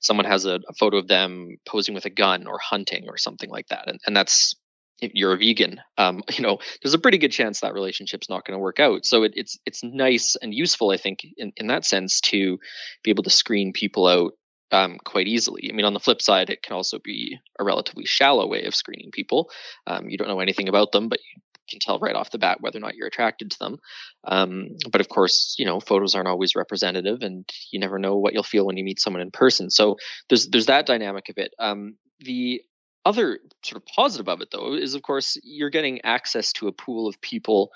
someone 0.00 0.24
has 0.24 0.46
a, 0.46 0.60
a 0.66 0.72
photo 0.78 0.96
of 0.96 1.08
them 1.08 1.58
posing 1.68 1.94
with 1.94 2.06
a 2.06 2.10
gun 2.10 2.46
or 2.46 2.58
hunting 2.58 3.10
or 3.10 3.18
something 3.18 3.50
like 3.50 3.66
that, 3.68 3.88
and, 3.88 4.00
and 4.06 4.16
that's 4.16 4.54
if 5.02 5.12
you're 5.14 5.34
a 5.34 5.38
vegan, 5.38 5.80
um, 5.98 6.22
you 6.32 6.42
know, 6.42 6.58
there's 6.82 6.94
a 6.94 6.98
pretty 6.98 7.18
good 7.18 7.32
chance 7.32 7.60
that 7.60 7.74
relationship's 7.74 8.30
not 8.30 8.46
going 8.46 8.56
to 8.56 8.62
work 8.62 8.80
out. 8.80 9.04
So 9.04 9.24
it, 9.24 9.32
it's 9.34 9.58
it's 9.66 9.82
nice 9.82 10.36
and 10.36 10.54
useful, 10.54 10.90
I 10.90 10.96
think, 10.96 11.26
in, 11.36 11.52
in 11.56 11.66
that 11.66 11.84
sense, 11.84 12.20
to 12.22 12.58
be 13.02 13.10
able 13.10 13.24
to 13.24 13.30
screen 13.30 13.72
people 13.72 14.06
out 14.06 14.32
um, 14.70 14.98
quite 15.04 15.26
easily. 15.26 15.68
I 15.70 15.74
mean, 15.74 15.84
on 15.84 15.92
the 15.92 16.00
flip 16.00 16.22
side, 16.22 16.48
it 16.48 16.62
can 16.62 16.74
also 16.74 16.98
be 16.98 17.38
a 17.58 17.64
relatively 17.64 18.06
shallow 18.06 18.46
way 18.46 18.64
of 18.64 18.74
screening 18.74 19.10
people. 19.10 19.50
Um, 19.86 20.08
you 20.08 20.16
don't 20.16 20.28
know 20.28 20.40
anything 20.40 20.68
about 20.68 20.92
them, 20.92 21.08
but 21.08 21.18
you 21.18 21.42
can 21.68 21.80
tell 21.80 21.98
right 21.98 22.14
off 22.14 22.30
the 22.30 22.38
bat 22.38 22.60
whether 22.60 22.78
or 22.78 22.80
not 22.80 22.94
you're 22.94 23.08
attracted 23.08 23.50
to 23.50 23.58
them. 23.58 23.78
Um, 24.24 24.68
but 24.90 25.00
of 25.00 25.08
course, 25.08 25.56
you 25.58 25.66
know, 25.66 25.80
photos 25.80 26.14
aren't 26.14 26.28
always 26.28 26.54
representative, 26.54 27.18
and 27.22 27.44
you 27.70 27.80
never 27.80 27.98
know 27.98 28.16
what 28.16 28.32
you'll 28.32 28.42
feel 28.42 28.66
when 28.66 28.76
you 28.76 28.84
meet 28.84 29.00
someone 29.00 29.20
in 29.20 29.30
person. 29.30 29.68
So 29.68 29.96
there's 30.28 30.48
there's 30.48 30.66
that 30.66 30.86
dynamic 30.86 31.28
of 31.28 31.38
it. 31.38 31.52
Um, 31.58 31.96
the 32.20 32.62
other 33.04 33.40
sort 33.64 33.82
of 33.82 33.86
positive 33.86 34.28
of 34.28 34.40
it, 34.40 34.48
though, 34.50 34.74
is 34.74 34.94
of 34.94 35.02
course 35.02 35.38
you're 35.42 35.70
getting 35.70 36.02
access 36.02 36.52
to 36.54 36.68
a 36.68 36.72
pool 36.72 37.08
of 37.08 37.20
people 37.20 37.70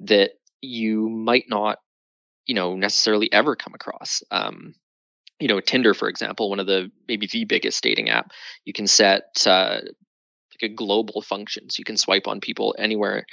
that 0.00 0.32
you 0.60 1.08
might 1.08 1.44
not, 1.48 1.78
you 2.46 2.54
know, 2.54 2.76
necessarily 2.76 3.32
ever 3.32 3.56
come 3.56 3.74
across. 3.74 4.22
Um, 4.30 4.74
you 5.38 5.48
know, 5.48 5.60
Tinder, 5.60 5.94
for 5.94 6.08
example, 6.08 6.50
one 6.50 6.60
of 6.60 6.66
the 6.66 6.90
maybe 7.08 7.26
the 7.26 7.44
biggest 7.44 7.82
dating 7.82 8.10
app, 8.10 8.30
you 8.64 8.72
can 8.72 8.86
set 8.86 9.46
uh, 9.46 9.80
like 9.82 10.70
a 10.70 10.74
global 10.74 11.22
function. 11.22 11.70
So 11.70 11.80
you 11.80 11.84
can 11.84 11.96
swipe 11.96 12.26
on 12.26 12.40
people 12.40 12.74
anywhere 12.78 13.24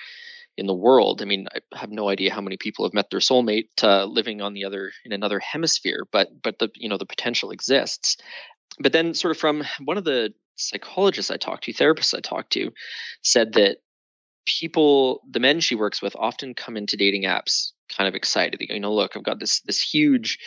in 0.58 0.66
the 0.66 0.74
world. 0.74 1.22
I 1.22 1.26
mean, 1.26 1.48
I 1.54 1.78
have 1.78 1.92
no 1.92 2.10
idea 2.10 2.34
how 2.34 2.42
many 2.42 2.58
people 2.58 2.86
have 2.86 2.94
met 2.94 3.10
their 3.10 3.20
soulmate 3.20 3.84
uh, 3.84 4.06
living 4.06 4.42
on 4.42 4.54
the 4.54 4.66
other 4.66 4.92
in 5.06 5.12
another 5.12 5.40
hemisphere, 5.40 6.08
but 6.12 6.30
but 6.42 6.60
the 6.60 6.70
you 6.76 6.90
know 6.90 6.98
the 6.98 7.06
potential 7.06 7.52
exists. 7.52 8.18
But 8.80 8.94
then, 8.94 9.14
sort 9.14 9.32
of 9.32 9.38
from 9.38 9.64
one 9.84 9.98
of 9.98 10.04
the 10.04 10.34
psychologists 10.58 11.32
I 11.32 11.38
talked 11.38 11.66
to, 11.66 11.74
therapists 11.74 12.14
I 12.14 12.20
talked 12.20 12.54
to, 12.54 12.72
said 13.22 13.54
that 13.54 13.78
people, 14.46 15.22
the 15.30 15.40
men 15.40 15.60
she 15.60 15.76
works 15.76 16.02
with, 16.02 16.16
often 16.16 16.54
come 16.54 16.78
into 16.78 16.98
dating 16.98 17.24
apps 17.24 17.72
kind 17.96 18.08
of 18.08 18.16
excited. 18.16 18.60
They 18.60 18.68
go, 18.68 18.74
you 18.74 18.80
know, 18.80 18.94
look, 18.94 19.16
I've 19.16 19.24
got 19.24 19.40
this 19.40 19.62
this 19.62 19.82
huge 19.82 20.40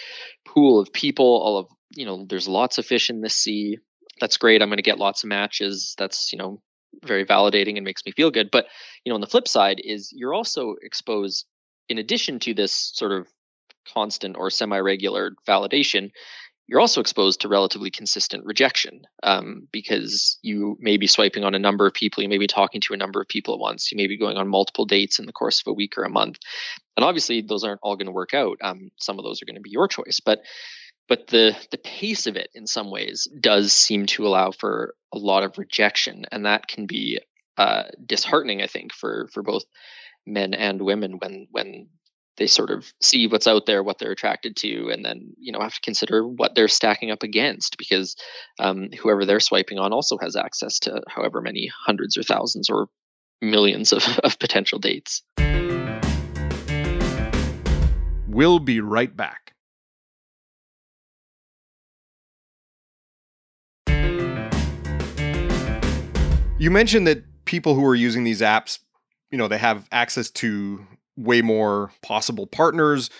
pool 0.46 0.80
of 0.80 0.92
people. 0.92 1.24
All 1.24 1.58
of 1.58 1.66
you 1.94 2.06
know, 2.06 2.26
there's 2.28 2.48
lots 2.48 2.78
of 2.78 2.86
fish 2.86 3.10
in 3.10 3.20
this 3.20 3.36
sea. 3.36 3.78
That's 4.20 4.36
great. 4.36 4.62
I'm 4.62 4.68
going 4.68 4.76
to 4.76 4.82
get 4.82 4.98
lots 4.98 5.24
of 5.24 5.28
matches. 5.28 5.94
That's 5.98 6.32
you 6.32 6.38
know 6.38 6.60
very 7.04 7.24
validating 7.24 7.76
and 7.76 7.84
makes 7.84 8.04
me 8.04 8.12
feel 8.12 8.30
good. 8.30 8.50
But 8.50 8.66
you 9.04 9.10
know, 9.10 9.14
on 9.14 9.20
the 9.20 9.26
flip 9.26 9.48
side 9.48 9.80
is 9.82 10.12
you're 10.14 10.34
also 10.34 10.74
exposed, 10.82 11.46
in 11.88 11.98
addition 11.98 12.38
to 12.40 12.54
this 12.54 12.92
sort 12.94 13.12
of 13.12 13.26
constant 13.94 14.36
or 14.36 14.50
semi-regular 14.50 15.32
validation, 15.48 16.10
you're 16.70 16.80
also 16.80 17.00
exposed 17.00 17.40
to 17.40 17.48
relatively 17.48 17.90
consistent 17.90 18.46
rejection 18.46 19.02
um, 19.24 19.66
because 19.72 20.38
you 20.40 20.76
may 20.78 20.98
be 20.98 21.08
swiping 21.08 21.42
on 21.42 21.56
a 21.56 21.58
number 21.58 21.84
of 21.84 21.92
people, 21.92 22.22
you 22.22 22.28
may 22.28 22.38
be 22.38 22.46
talking 22.46 22.80
to 22.82 22.94
a 22.94 22.96
number 22.96 23.20
of 23.20 23.26
people 23.26 23.54
at 23.54 23.60
once, 23.60 23.90
you 23.90 23.96
may 23.96 24.06
be 24.06 24.16
going 24.16 24.36
on 24.36 24.46
multiple 24.46 24.84
dates 24.84 25.18
in 25.18 25.26
the 25.26 25.32
course 25.32 25.60
of 25.60 25.72
a 25.72 25.74
week 25.74 25.98
or 25.98 26.04
a 26.04 26.08
month, 26.08 26.38
and 26.96 27.04
obviously 27.04 27.42
those 27.42 27.64
aren't 27.64 27.80
all 27.82 27.96
going 27.96 28.06
to 28.06 28.12
work 28.12 28.34
out. 28.34 28.58
Um, 28.60 28.92
some 29.00 29.18
of 29.18 29.24
those 29.24 29.42
are 29.42 29.46
going 29.46 29.56
to 29.56 29.60
be 29.60 29.70
your 29.70 29.88
choice, 29.88 30.20
but 30.24 30.42
but 31.08 31.26
the 31.26 31.56
the 31.72 31.78
pace 31.78 32.28
of 32.28 32.36
it 32.36 32.50
in 32.54 32.68
some 32.68 32.88
ways 32.88 33.26
does 33.40 33.72
seem 33.72 34.06
to 34.06 34.28
allow 34.28 34.52
for 34.52 34.94
a 35.12 35.18
lot 35.18 35.42
of 35.42 35.58
rejection 35.58 36.24
and 36.30 36.46
that 36.46 36.68
can 36.68 36.86
be 36.86 37.18
uh, 37.58 37.82
disheartening 38.06 38.62
i 38.62 38.66
think 38.68 38.92
for 38.92 39.28
for 39.32 39.42
both 39.42 39.64
men 40.24 40.54
and 40.54 40.80
women 40.80 41.18
when 41.18 41.48
when 41.50 41.88
they 42.36 42.46
sort 42.46 42.70
of 42.70 42.92
see 43.00 43.26
what's 43.26 43.46
out 43.46 43.66
there 43.66 43.82
what 43.82 43.98
they're 43.98 44.12
attracted 44.12 44.56
to 44.56 44.90
and 44.90 45.04
then 45.04 45.34
you 45.38 45.52
know 45.52 45.60
have 45.60 45.74
to 45.74 45.80
consider 45.80 46.26
what 46.26 46.54
they're 46.54 46.68
stacking 46.68 47.10
up 47.10 47.22
against 47.22 47.76
because 47.76 48.16
um, 48.58 48.88
whoever 48.98 49.24
they're 49.24 49.40
swiping 49.40 49.78
on 49.78 49.92
also 49.92 50.16
has 50.18 50.36
access 50.36 50.78
to 50.78 51.02
however 51.08 51.40
many 51.40 51.70
hundreds 51.86 52.16
or 52.16 52.22
thousands 52.22 52.70
or 52.70 52.88
millions 53.42 53.92
of, 53.92 54.06
of 54.24 54.38
potential 54.38 54.78
dates. 54.78 55.22
We'll 58.28 58.60
be 58.60 58.80
right 58.80 59.14
back. 59.14 59.54
You 66.58 66.70
mentioned 66.70 67.06
that 67.06 67.24
people 67.46 67.74
who 67.74 67.84
are 67.86 67.94
using 67.94 68.22
these 68.22 68.42
apps, 68.42 68.80
you 69.30 69.38
know, 69.38 69.48
they 69.48 69.58
have 69.58 69.88
access 69.90 70.30
to 70.30 70.86
way 71.16 71.42
more 71.42 71.92
possible 72.02 72.46
partners, 72.46 73.10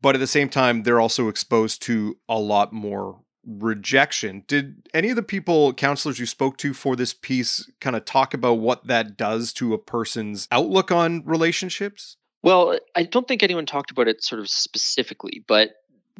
but 0.00 0.14
at 0.14 0.18
the 0.18 0.26
same 0.26 0.48
time, 0.48 0.82
they're 0.82 1.00
also 1.00 1.28
exposed 1.28 1.82
to 1.82 2.16
a 2.28 2.38
lot 2.38 2.72
more 2.72 3.20
rejection. 3.46 4.42
Did 4.46 4.88
any 4.92 5.10
of 5.10 5.16
the 5.16 5.22
people, 5.22 5.72
counselors 5.72 6.18
you 6.18 6.26
spoke 6.26 6.58
to 6.58 6.74
for 6.74 6.96
this 6.96 7.14
piece, 7.14 7.70
kind 7.80 7.96
of 7.96 8.04
talk 8.04 8.34
about 8.34 8.54
what 8.54 8.86
that 8.88 9.16
does 9.16 9.52
to 9.54 9.72
a 9.72 9.78
person's 9.78 10.48
outlook 10.50 10.90
on 10.90 11.22
relationships? 11.24 12.16
Well, 12.42 12.78
I 12.94 13.04
don't 13.04 13.26
think 13.26 13.42
anyone 13.42 13.66
talked 13.66 13.90
about 13.90 14.08
it 14.08 14.22
sort 14.22 14.40
of 14.40 14.48
specifically, 14.48 15.44
but 15.46 15.70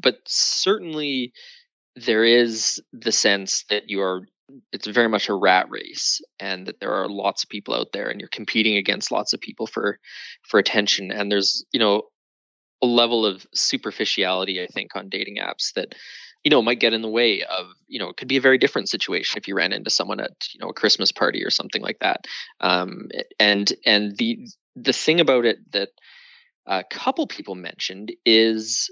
but 0.01 0.19
certainly 0.27 1.33
there 1.95 2.25
is 2.25 2.83
the 2.93 3.13
sense 3.13 3.65
that 3.71 3.89
you 3.89 4.03
are 4.03 4.23
it's 4.73 4.87
very 4.87 5.09
much 5.09 5.29
a 5.29 5.35
rat 5.35 5.67
race 5.71 6.21
and 6.39 6.67
that 6.67 6.79
there 6.81 6.95
are 6.95 7.09
lots 7.09 7.43
of 7.43 7.49
people 7.49 7.75
out 7.75 7.89
there 7.93 8.09
and 8.09 8.21
you're 8.21 8.29
competing 8.29 8.77
against 8.77 9.11
lots 9.11 9.33
of 9.33 9.41
people 9.41 9.67
for 9.67 9.99
for 10.43 10.59
attention 10.59 11.11
and 11.11 11.31
there's 11.31 11.65
you 11.73 11.81
know 11.81 12.03
a 12.83 12.87
level 12.87 13.27
of 13.27 13.47
superficiality 13.55 14.63
i 14.63 14.67
think 14.67 14.95
on 14.95 15.09
dating 15.09 15.39
apps 15.39 15.73
that 15.75 15.95
you 16.47 16.51
know 16.51 16.63
might 16.63 16.79
get 16.79 16.93
in 16.93 17.03
the 17.03 17.09
way 17.09 17.43
of 17.43 17.67
you 17.89 17.99
know 17.99 18.09
it 18.09 18.17
could 18.17 18.29
be 18.29 18.37
a 18.37 18.41
very 18.41 18.57
different 18.57 18.89
situation 18.89 19.37
if 19.37 19.49
you 19.49 19.57
ran 19.57 19.73
into 19.73 19.91
someone 19.91 20.21
at 20.21 20.31
you 20.53 20.61
know 20.61 20.69
a 20.69 20.73
christmas 20.75 21.11
party 21.11 21.45
or 21.45 21.51
something 21.51 21.83
like 21.83 21.99
that. 21.99 22.25
Um, 22.61 23.09
and 23.41 23.73
and 23.85 24.17
the 24.17 24.47
the 24.77 24.93
thing 24.93 25.19
about 25.19 25.45
it 25.45 25.59
that 25.73 25.89
a 26.67 26.85
couple 26.89 27.27
people 27.27 27.57
mentioned 27.57 28.13
is 28.25 28.91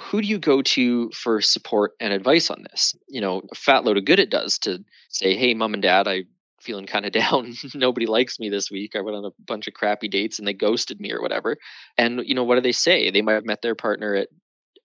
who 0.00 0.20
do 0.20 0.26
you 0.26 0.38
go 0.38 0.62
to 0.62 1.10
for 1.10 1.40
support 1.40 1.92
and 2.00 2.12
advice 2.12 2.50
on 2.50 2.64
this? 2.68 2.94
You 3.08 3.20
know, 3.20 3.42
a 3.50 3.54
fat 3.54 3.84
load 3.84 3.96
of 3.96 4.04
good 4.04 4.18
it 4.18 4.30
does 4.30 4.58
to 4.60 4.84
say, 5.08 5.36
hey, 5.36 5.54
mom 5.54 5.74
and 5.74 5.82
dad, 5.82 6.08
I'm 6.08 6.24
feeling 6.60 6.86
kind 6.86 7.06
of 7.06 7.12
down. 7.12 7.54
Nobody 7.74 8.06
likes 8.06 8.40
me 8.40 8.48
this 8.48 8.70
week. 8.70 8.96
I 8.96 9.02
went 9.02 9.16
on 9.16 9.24
a 9.24 9.42
bunch 9.46 9.68
of 9.68 9.74
crappy 9.74 10.08
dates 10.08 10.38
and 10.38 10.48
they 10.48 10.54
ghosted 10.54 11.00
me 11.00 11.12
or 11.12 11.22
whatever. 11.22 11.56
And 11.96 12.22
you 12.24 12.34
know, 12.34 12.44
what 12.44 12.56
do 12.56 12.60
they 12.60 12.72
say? 12.72 13.10
They 13.10 13.22
might 13.22 13.34
have 13.34 13.46
met 13.46 13.62
their 13.62 13.74
partner 13.74 14.14
at 14.14 14.28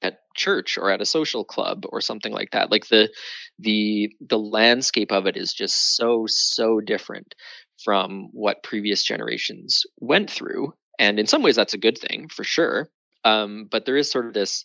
at 0.01 0.19
church 0.35 0.77
or 0.77 0.89
at 0.89 1.01
a 1.01 1.05
social 1.05 1.43
club 1.43 1.85
or 1.89 2.01
something 2.01 2.31
like 2.31 2.51
that. 2.51 2.71
Like 2.71 2.87
the 2.87 3.09
the 3.57 4.11
the 4.21 4.39
landscape 4.39 5.11
of 5.11 5.27
it 5.27 5.35
is 5.35 5.53
just 5.53 5.95
so 5.95 6.25
so 6.27 6.79
different 6.79 7.35
from 7.83 8.29
what 8.31 8.63
previous 8.63 9.03
generations 9.03 9.85
went 9.99 10.29
through. 10.29 10.73
And 10.97 11.19
in 11.19 11.27
some 11.27 11.41
ways 11.41 11.55
that's 11.55 11.73
a 11.73 11.79
good 11.79 11.97
thing 11.97 12.29
for 12.29 12.43
sure. 12.43 12.89
Um, 13.25 13.67
but 13.69 13.85
there 13.85 13.97
is 13.97 14.09
sort 14.09 14.27
of 14.27 14.33
this 14.33 14.63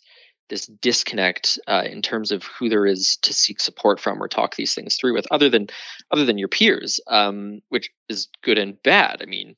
this 0.49 0.65
disconnect 0.65 1.59
uh, 1.67 1.83
in 1.89 2.01
terms 2.01 2.31
of 2.31 2.43
who 2.43 2.69
there 2.69 2.85
is 2.85 3.17
to 3.23 3.33
seek 3.33 3.59
support 3.59 3.99
from 3.99 4.21
or 4.21 4.27
talk 4.27 4.55
these 4.55 4.73
things 4.73 4.95
through 4.95 5.13
with 5.13 5.25
other 5.31 5.49
than 5.49 5.67
other 6.11 6.25
than 6.25 6.37
your 6.37 6.47
peers 6.47 6.99
um, 7.07 7.61
which 7.69 7.91
is 8.09 8.29
good 8.43 8.57
and 8.57 8.81
bad. 8.83 9.21
I 9.21 9.25
mean 9.25 9.55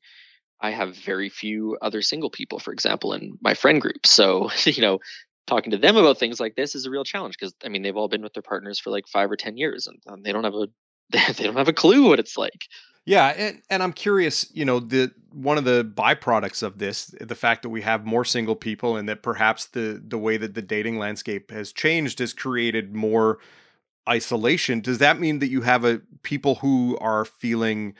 i 0.59 0.71
have 0.71 0.95
very 0.95 1.29
few 1.29 1.77
other 1.83 2.01
single 2.01 2.31
people 2.31 2.57
for 2.57 2.73
example 2.73 3.13
in 3.13 3.37
my 3.41 3.53
friend 3.53 3.81
group. 3.81 4.05
So 4.05 4.49
you 4.65 4.81
know 4.81 4.99
talking 5.47 5.71
to 5.71 5.77
them 5.77 5.95
about 5.95 6.19
things 6.19 6.39
like 6.39 6.55
this 6.55 6.75
is 6.75 6.85
a 6.85 6.89
real 6.89 7.05
challenge 7.05 7.35
because 7.39 7.55
i 7.65 7.69
mean 7.69 7.81
they've 7.81 7.95
all 7.95 8.09
been 8.09 8.21
with 8.21 8.33
their 8.33 8.43
partners 8.43 8.79
for 8.79 8.91
like 8.91 9.07
five 9.07 9.31
or 9.31 9.37
ten 9.37 9.57
years 9.57 9.87
and, 9.87 9.97
and 10.05 10.23
they 10.23 10.33
don't 10.33 10.43
have 10.43 10.53
a 10.53 10.67
they 11.09 11.43
don't 11.43 11.55
have 11.55 11.69
a 11.69 11.73
clue 11.73 12.09
what 12.09 12.19
it's 12.19 12.37
like 12.37 12.67
yeah, 13.07 13.27
and, 13.29 13.61
and 13.69 13.81
I'm 13.81 13.93
curious, 13.93 14.51
you 14.53 14.65
know, 14.65 14.81
the 14.81 15.13
one 15.31 15.57
of 15.57 15.63
the 15.65 15.85
byproducts 15.85 16.61
of 16.61 16.77
this, 16.79 17.05
the 17.21 17.35
fact 17.35 17.61
that 17.63 17.69
we 17.69 17.81
have 17.83 18.05
more 18.05 18.25
single 18.25 18.55
people 18.55 18.97
and 18.97 19.07
that 19.07 19.23
perhaps 19.23 19.65
the 19.67 20.03
the 20.05 20.17
way 20.17 20.35
that 20.37 20.55
the 20.55 20.61
dating 20.61 20.99
landscape 20.99 21.51
has 21.51 21.71
changed 21.71 22.19
has 22.19 22.33
created 22.33 22.93
more 22.95 23.39
isolation, 24.09 24.81
does 24.81 24.99
that 24.99 25.19
mean 25.19 25.39
that 25.39 25.49
you 25.49 25.61
have 25.63 25.85
a 25.85 26.01
people 26.23 26.57
who 26.57 26.97
are 27.01 27.25
feeling 27.25 27.95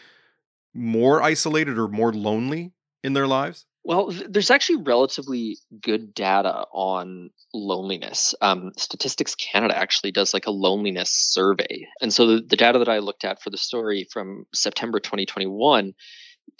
more 0.75 1.23
isolated 1.23 1.79
or 1.79 1.89
more 1.89 2.13
lonely 2.13 2.73
in 3.03 3.13
their 3.13 3.27
lives? 3.27 3.66
Well, 3.87 4.11
there's 4.27 4.51
actually 4.51 4.83
relatively 4.83 5.59
good 5.81 6.13
data 6.13 6.65
on 6.73 7.29
loneliness. 7.53 8.35
Um, 8.41 8.73
Statistics 8.75 9.33
Canada 9.35 9.77
actually 9.77 10.11
does 10.11 10.33
like 10.33 10.45
a 10.45 10.51
loneliness 10.51 11.09
survey. 11.09 11.87
And 12.01 12.13
so 12.13 12.27
the, 12.27 12.41
the 12.45 12.57
data 12.57 12.79
that 12.79 12.89
I 12.89 12.99
looked 12.99 13.23
at 13.23 13.41
for 13.41 13.49
the 13.49 13.57
story 13.57 14.05
from 14.11 14.45
September 14.53 14.99
2021 14.99 15.93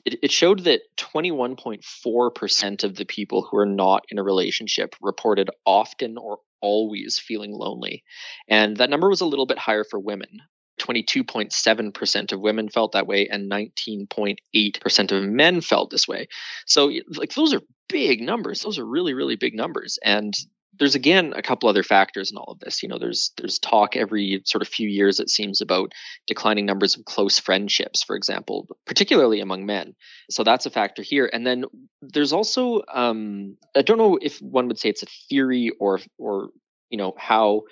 it, 0.05 0.19
it 0.23 0.31
showed 0.31 0.59
that 0.65 0.81
21.4% 0.97 2.83
of 2.85 2.95
the 2.95 3.05
people 3.05 3.41
who 3.41 3.57
are 3.57 3.65
not 3.65 4.05
in 4.07 4.19
a 4.19 4.23
relationship 4.23 4.95
reported 5.01 5.49
often 5.65 6.17
or 6.17 6.39
always 6.61 7.19
feeling 7.19 7.51
lonely. 7.51 8.05
And 8.47 8.77
that 8.77 8.89
number 8.89 9.09
was 9.09 9.21
a 9.21 9.25
little 9.25 9.45
bit 9.45 9.57
higher 9.57 9.83
for 9.83 9.99
women. 9.99 10.39
22.7% 10.87 12.31
of 12.31 12.39
women 12.39 12.69
felt 12.69 12.93
that 12.93 13.07
way 13.07 13.27
and 13.27 13.51
19.8% 13.51 15.11
of 15.11 15.23
men 15.23 15.61
felt 15.61 15.89
this 15.89 16.07
way. 16.07 16.27
So 16.65 16.91
like 17.15 17.33
those 17.33 17.53
are 17.53 17.61
big 17.89 18.21
numbers. 18.21 18.61
Those 18.61 18.79
are 18.79 18.85
really 18.85 19.13
really 19.13 19.35
big 19.35 19.53
numbers 19.53 19.99
and 20.03 20.33
there's 20.79 20.95
again 20.95 21.33
a 21.35 21.41
couple 21.41 21.69
other 21.69 21.83
factors 21.83 22.31
in 22.31 22.37
all 22.37 22.51
of 22.51 22.59
this. 22.59 22.83
You 22.83 22.89
know, 22.89 22.99
there's 22.99 23.31
there's 23.37 23.59
talk 23.59 23.95
every 23.95 24.41
sort 24.45 24.61
of 24.61 24.67
few 24.67 24.87
years 24.87 25.19
it 25.19 25.29
seems 25.29 25.61
about 25.61 25.91
declining 26.27 26.65
numbers 26.65 26.95
of 26.95 27.05
close 27.05 27.39
friendships, 27.39 28.03
for 28.03 28.15
example, 28.15 28.67
particularly 28.85 29.39
among 29.39 29.65
men. 29.65 29.95
So 30.29 30.43
that's 30.43 30.65
a 30.65 30.69
factor 30.69 31.01
here. 31.01 31.29
And 31.31 31.45
then 31.45 31.65
there's 32.01 32.33
also 32.33 32.81
um, 32.93 33.57
I 33.75 33.81
don't 33.81 33.97
know 33.97 34.17
if 34.21 34.41
one 34.41 34.67
would 34.67 34.79
say 34.79 34.89
it's 34.89 35.03
a 35.03 35.07
theory 35.29 35.71
or 35.79 35.99
or 36.17 36.49
you 36.89 36.97
know 36.97 37.13
how 37.17 37.63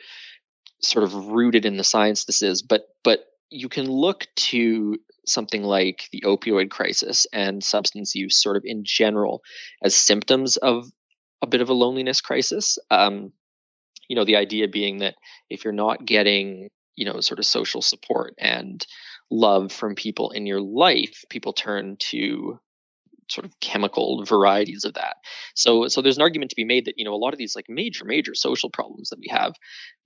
sort 0.82 1.04
of 1.04 1.14
rooted 1.14 1.66
in 1.66 1.78
the 1.78 1.84
science 1.84 2.26
this 2.26 2.42
is, 2.42 2.62
but 2.62 2.88
but 3.04 3.26
you 3.50 3.70
can 3.70 3.90
look 3.90 4.28
to 4.36 4.98
something 5.26 5.64
like 5.64 6.08
the 6.12 6.24
opioid 6.26 6.70
crisis 6.70 7.26
and 7.34 7.64
substance 7.64 8.16
use 8.16 8.42
sort 8.42 8.58
of 8.58 8.64
in 8.66 8.84
general 8.84 9.42
as 9.84 9.96
symptoms 9.96 10.58
of 10.58 10.88
a 11.42 11.48
bit 11.48 11.62
of 11.62 11.70
a 11.70 11.74
loneliness 11.74 12.22
crisis. 12.22 12.78
Um, 12.92 13.32
you 14.08 14.16
know, 14.16 14.26
the 14.26 14.36
idea 14.36 14.68
being 14.68 15.00
that 15.00 15.16
if 15.50 15.64
you're 15.64 15.74
not 15.74 16.06
getting, 16.06 16.70
you 16.96 17.06
know, 17.06 17.20
sort 17.22 17.40
of 17.40 17.46
social 17.46 17.82
support 17.82 18.36
and 18.38 18.86
love 19.32 19.72
from 19.72 19.96
people 19.96 20.32
in 20.32 20.46
your 20.46 20.62
life, 20.62 21.24
people 21.30 21.54
turn 21.54 21.98
to 21.98 22.60
sort 23.30 23.46
of 23.46 23.60
chemical 23.60 24.24
varieties 24.26 24.86
of 24.86 24.94
that. 24.94 25.18
So 25.56 25.88
so 25.88 26.02
there's 26.02 26.18
an 26.18 26.24
argument 26.24 26.52
to 26.52 26.56
be 26.56 26.66
made 26.66 26.86
that, 26.86 26.96
you 26.98 27.06
know, 27.06 27.14
a 27.14 27.18
lot 27.18 27.34
of 27.34 27.40
these 27.40 27.56
like 27.56 27.66
major, 27.70 28.06
major 28.06 28.36
social 28.36 28.70
problems 28.70 29.10
that 29.10 29.20
we 29.20 29.28
have 29.30 29.54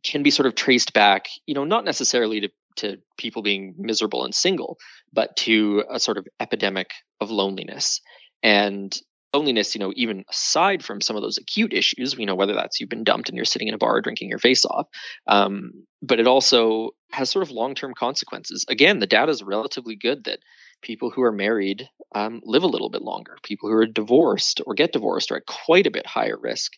can 0.03 0.23
be 0.23 0.31
sort 0.31 0.47
of 0.47 0.55
traced 0.55 0.93
back, 0.93 1.27
you 1.45 1.53
know, 1.53 1.65
not 1.65 1.85
necessarily 1.85 2.41
to 2.41 2.49
to 2.77 2.97
people 3.17 3.41
being 3.41 3.75
miserable 3.77 4.23
and 4.23 4.33
single, 4.33 4.77
but 5.11 5.35
to 5.35 5.83
a 5.89 5.99
sort 5.99 6.17
of 6.17 6.27
epidemic 6.39 6.91
of 7.19 7.29
loneliness. 7.29 8.01
And 8.41 8.97
loneliness, 9.33 9.75
you 9.75 9.79
know, 9.79 9.93
even 9.95 10.23
aside 10.29 10.83
from 10.83 11.01
some 11.01 11.15
of 11.15 11.21
those 11.21 11.37
acute 11.37 11.73
issues, 11.73 12.15
you 12.17 12.25
know, 12.25 12.35
whether 12.35 12.53
that's 12.53 12.79
you've 12.79 12.89
been 12.89 13.03
dumped 13.03 13.29
and 13.29 13.35
you're 13.35 13.45
sitting 13.45 13.67
in 13.67 13.73
a 13.73 13.77
bar 13.77 14.01
drinking 14.01 14.29
your 14.29 14.39
face 14.39 14.65
off, 14.65 14.87
um, 15.27 15.85
but 16.01 16.19
it 16.19 16.27
also 16.27 16.91
has 17.11 17.29
sort 17.29 17.43
of 17.43 17.51
long 17.51 17.75
term 17.75 17.93
consequences. 17.93 18.65
Again, 18.69 18.99
the 18.99 19.07
data 19.07 19.31
is 19.31 19.43
relatively 19.43 19.95
good 19.95 20.23
that 20.25 20.39
people 20.81 21.09
who 21.09 21.21
are 21.21 21.31
married 21.31 21.89
um, 22.15 22.41
live 22.43 22.63
a 22.63 22.67
little 22.67 22.89
bit 22.89 23.01
longer. 23.01 23.37
People 23.43 23.69
who 23.69 23.75
are 23.75 23.85
divorced 23.85 24.61
or 24.65 24.73
get 24.73 24.93
divorced 24.93 25.31
are 25.31 25.37
at 25.37 25.45
quite 25.45 25.87
a 25.87 25.91
bit 25.91 26.05
higher 26.05 26.37
risk 26.37 26.73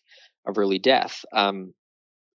of 0.46 0.58
early 0.58 0.78
death. 0.78 1.24
Um, 1.32 1.74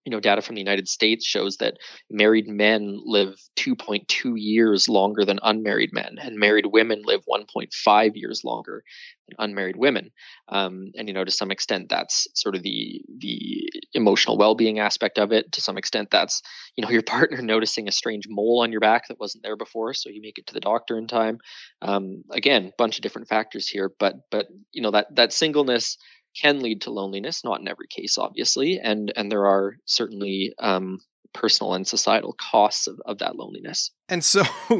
you 0.08 0.10
know, 0.10 0.20
data 0.20 0.40
from 0.40 0.54
the 0.54 0.62
United 0.62 0.88
States 0.88 1.26
shows 1.26 1.58
that 1.58 1.76
married 2.08 2.48
men 2.48 2.98
live 3.04 3.34
2.2 3.56 4.32
years 4.36 4.88
longer 4.88 5.22
than 5.22 5.38
unmarried 5.42 5.92
men, 5.92 6.16
and 6.18 6.38
married 6.38 6.64
women 6.64 7.02
live 7.04 7.20
1.5 7.30 8.10
years 8.14 8.42
longer 8.42 8.82
than 9.28 9.36
unmarried 9.38 9.76
women. 9.76 10.10
Um, 10.48 10.92
and 10.96 11.08
you 11.08 11.12
know, 11.12 11.24
to 11.24 11.30
some 11.30 11.50
extent, 11.50 11.90
that's 11.90 12.26
sort 12.32 12.54
of 12.54 12.62
the 12.62 13.02
the 13.18 13.68
emotional 13.92 14.38
well-being 14.38 14.78
aspect 14.78 15.18
of 15.18 15.30
it. 15.30 15.52
To 15.52 15.60
some 15.60 15.76
extent, 15.76 16.08
that's 16.10 16.40
you 16.74 16.82
know 16.82 16.90
your 16.96 17.02
partner 17.02 17.42
noticing 17.42 17.86
a 17.86 17.92
strange 17.92 18.24
mole 18.30 18.62
on 18.62 18.72
your 18.72 18.80
back 18.80 19.08
that 19.08 19.20
wasn't 19.20 19.42
there 19.42 19.56
before, 19.56 19.92
so 19.92 20.08
you 20.08 20.22
make 20.22 20.38
it 20.38 20.46
to 20.46 20.54
the 20.54 20.60
doctor 20.60 20.96
in 20.96 21.06
time. 21.06 21.38
Um, 21.82 22.24
again, 22.30 22.72
bunch 22.78 22.96
of 22.96 23.02
different 23.02 23.28
factors 23.28 23.68
here, 23.68 23.92
but 24.00 24.14
but 24.30 24.46
you 24.72 24.80
know 24.80 24.92
that 24.92 25.14
that 25.16 25.34
singleness 25.34 25.98
can 26.36 26.60
lead 26.60 26.82
to 26.82 26.90
loneliness, 26.90 27.44
not 27.44 27.60
in 27.60 27.68
every 27.68 27.88
case, 27.88 28.18
obviously, 28.18 28.80
and 28.80 29.12
and 29.16 29.30
there 29.30 29.46
are 29.46 29.76
certainly 29.84 30.54
um, 30.58 31.00
personal 31.32 31.74
and 31.74 31.86
societal 31.86 32.34
costs 32.34 32.86
of, 32.86 33.00
of 33.04 33.18
that 33.18 33.36
loneliness. 33.36 33.90
And 34.08 34.24
so, 34.24 34.42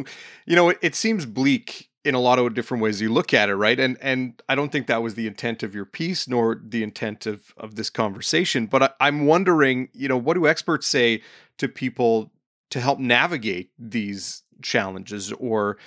you 0.47 0.57
know, 0.57 0.71
it, 0.71 0.79
it 0.83 0.95
seems 0.95 1.27
bleak 1.27 1.89
in 2.05 2.15
a 2.15 2.21
lot 2.21 2.39
of 2.39 2.55
different 2.55 2.83
ways 2.83 3.01
you 3.01 3.13
look 3.13 3.35
at 3.35 3.49
it, 3.49 3.55
right? 3.55 3.79
And 3.79 3.99
and 4.01 4.41
I 4.49 4.55
don't 4.55 4.73
think 4.73 4.87
that 4.87 5.03
was 5.03 5.15
the 5.15 5.27
intent 5.27 5.63
of 5.63 5.75
your 5.75 5.85
piece, 5.85 6.29
nor 6.29 6.61
the 6.65 6.83
intent 6.83 7.27
of 7.27 7.53
of 7.57 7.75
this 7.75 7.91
conversation. 7.91 8.67
But 8.67 8.83
I, 8.83 8.91
I'm 9.01 9.27
wondering, 9.27 9.89
you 9.93 10.09
know, 10.09 10.17
what 10.17 10.35
do 10.35 10.47
experts 10.47 10.87
say 10.87 11.23
to 11.59 11.69
people 11.69 12.33
to 12.71 12.81
help 12.81 12.99
navigate 12.99 13.71
these 13.79 14.43
challenges 14.63 15.33
or 15.33 15.79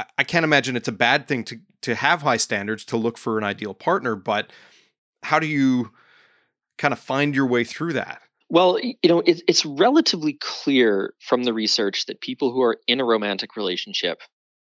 I, 0.00 0.04
I 0.18 0.24
can't 0.24 0.44
imagine 0.44 0.76
it's 0.76 0.88
a 0.88 0.92
bad 0.92 1.28
thing 1.28 1.44
to 1.44 1.60
to 1.82 1.94
have 1.94 2.22
high 2.22 2.36
standards 2.36 2.84
to 2.86 2.96
look 2.96 3.16
for 3.16 3.38
an 3.38 3.44
ideal 3.44 3.74
partner, 3.74 4.14
but 4.14 4.52
how 5.22 5.38
do 5.38 5.46
you 5.46 5.92
kind 6.76 6.92
of 6.92 6.98
find 6.98 7.34
your 7.34 7.46
way 7.46 7.64
through 7.64 7.94
that? 7.94 8.20
Well, 8.50 8.78
you 8.80 9.08
know, 9.08 9.20
it, 9.20 9.42
it's 9.46 9.64
relatively 9.64 10.34
clear 10.40 11.14
from 11.20 11.44
the 11.44 11.54
research 11.54 12.06
that 12.06 12.20
people 12.20 12.52
who 12.52 12.62
are 12.62 12.78
in 12.86 13.00
a 13.00 13.04
romantic 13.04 13.56
relationship 13.56 14.20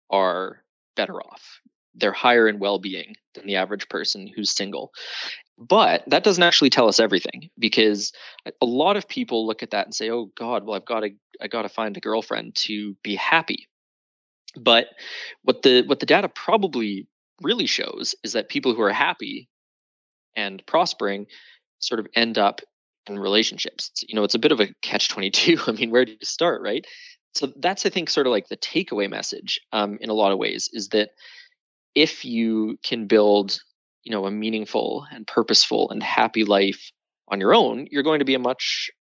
are 0.09 0.63
better 0.95 1.15
off. 1.21 1.59
They're 1.95 2.13
higher 2.13 2.47
in 2.47 2.59
well 2.59 2.79
being 2.79 3.15
than 3.33 3.47
the 3.47 3.57
average 3.57 3.89
person 3.89 4.27
who's 4.27 4.51
single. 4.51 4.91
But 5.57 6.03
that 6.07 6.23
doesn't 6.23 6.43
actually 6.43 6.69
tell 6.69 6.87
us 6.87 6.99
everything 6.99 7.49
because 7.59 8.11
a 8.61 8.65
lot 8.65 8.97
of 8.97 9.07
people 9.07 9.45
look 9.45 9.61
at 9.63 9.71
that 9.71 9.85
and 9.85 9.93
say, 9.93 10.09
"Oh 10.09 10.31
God, 10.37 10.65
well 10.65 10.75
I've 10.75 10.85
got 10.85 11.01
to 11.01 11.09
I 11.41 11.47
got 11.47 11.63
to 11.63 11.69
find 11.69 11.97
a 11.97 12.01
girlfriend 12.01 12.55
to 12.67 12.95
be 13.03 13.15
happy." 13.15 13.67
But 14.55 14.87
what 15.43 15.61
the 15.61 15.83
what 15.85 15.99
the 15.99 16.05
data 16.05 16.29
probably 16.29 17.07
really 17.41 17.65
shows 17.65 18.15
is 18.23 18.33
that 18.33 18.49
people 18.49 18.73
who 18.73 18.81
are 18.81 18.93
happy 18.93 19.49
and 20.35 20.65
prospering 20.65 21.27
sort 21.79 21.99
of 21.99 22.07
end 22.15 22.37
up 22.37 22.61
in 23.07 23.19
relationships. 23.19 23.91
You 24.07 24.15
know, 24.15 24.23
it's 24.23 24.35
a 24.35 24.39
bit 24.39 24.51
of 24.51 24.59
a 24.59 24.69
catch 24.81 25.09
22. 25.09 25.57
I 25.67 25.71
mean, 25.71 25.91
where 25.91 26.05
do 26.05 26.13
you 26.13 26.17
start, 26.23 26.61
right? 26.61 26.85
So 27.35 27.51
that's, 27.57 27.85
I 27.85 27.89
think, 27.89 28.09
sort 28.09 28.27
of 28.27 28.31
like 28.31 28.47
the 28.47 28.57
takeaway 28.57 29.09
message 29.09 29.59
um, 29.71 29.97
in 30.01 30.09
a 30.09 30.13
lot 30.13 30.31
of 30.31 30.37
ways 30.37 30.69
is 30.71 30.89
that 30.89 31.09
if 31.95 32.25
you 32.25 32.77
can 32.83 33.07
build, 33.07 33.59
you 34.03 34.11
know, 34.11 34.25
a 34.25 34.31
meaningful 34.31 35.05
and 35.11 35.25
purposeful 35.25 35.89
and 35.89 36.01
happy 36.01 36.43
life 36.43 36.91
on 37.27 37.39
your 37.39 37.55
own, 37.55 37.87
you're 37.89 38.03
going 38.03 38.19
to 38.19 38.25
be 38.25 38.35
a 38.35 38.39
much 38.39 38.91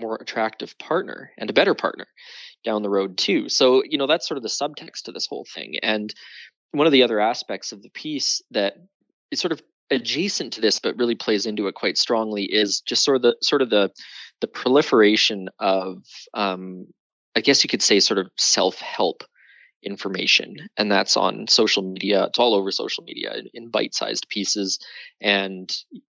more 0.00 0.18
attractive 0.20 0.78
partner 0.78 1.30
and 1.38 1.50
a 1.50 1.54
better 1.54 1.74
partner 1.74 2.06
down 2.64 2.82
the 2.82 2.90
road 2.90 3.18
too. 3.18 3.48
So, 3.48 3.82
you 3.84 3.98
know, 3.98 4.06
that's 4.06 4.26
sort 4.26 4.36
of 4.36 4.42
the 4.42 4.48
subtext 4.48 5.04
to 5.04 5.12
this 5.12 5.26
whole 5.26 5.46
thing. 5.54 5.74
And 5.82 6.14
one 6.72 6.86
of 6.86 6.92
the 6.92 7.02
other 7.02 7.20
aspects 7.20 7.72
of 7.72 7.82
the 7.82 7.90
piece 7.90 8.42
that 8.50 8.74
is 9.30 9.40
sort 9.40 9.52
of 9.52 9.62
adjacent 9.90 10.54
to 10.54 10.60
this 10.60 10.78
but 10.78 10.96
really 10.96 11.14
plays 11.14 11.46
into 11.46 11.68
it 11.68 11.74
quite 11.74 11.98
strongly 11.98 12.44
is 12.44 12.80
just 12.80 13.04
sort 13.04 13.16
of 13.16 13.22
the 13.22 13.36
sort 13.42 13.62
of 13.62 13.70
the 13.70 13.90
the 14.40 14.46
proliferation 14.46 15.48
of 15.58 16.02
um, 16.32 16.86
I 17.36 17.40
guess 17.40 17.64
you 17.64 17.68
could 17.68 17.82
say 17.82 18.00
sort 18.00 18.18
of 18.18 18.28
self-help 18.36 19.22
information 19.82 20.56
and 20.78 20.90
that's 20.90 21.16
on 21.16 21.46
social 21.46 21.82
media 21.82 22.24
it's 22.24 22.38
all 22.38 22.54
over 22.54 22.70
social 22.70 23.04
media 23.04 23.34
in, 23.52 23.68
bite-sized 23.68 24.28
pieces 24.30 24.78
and 25.20 25.70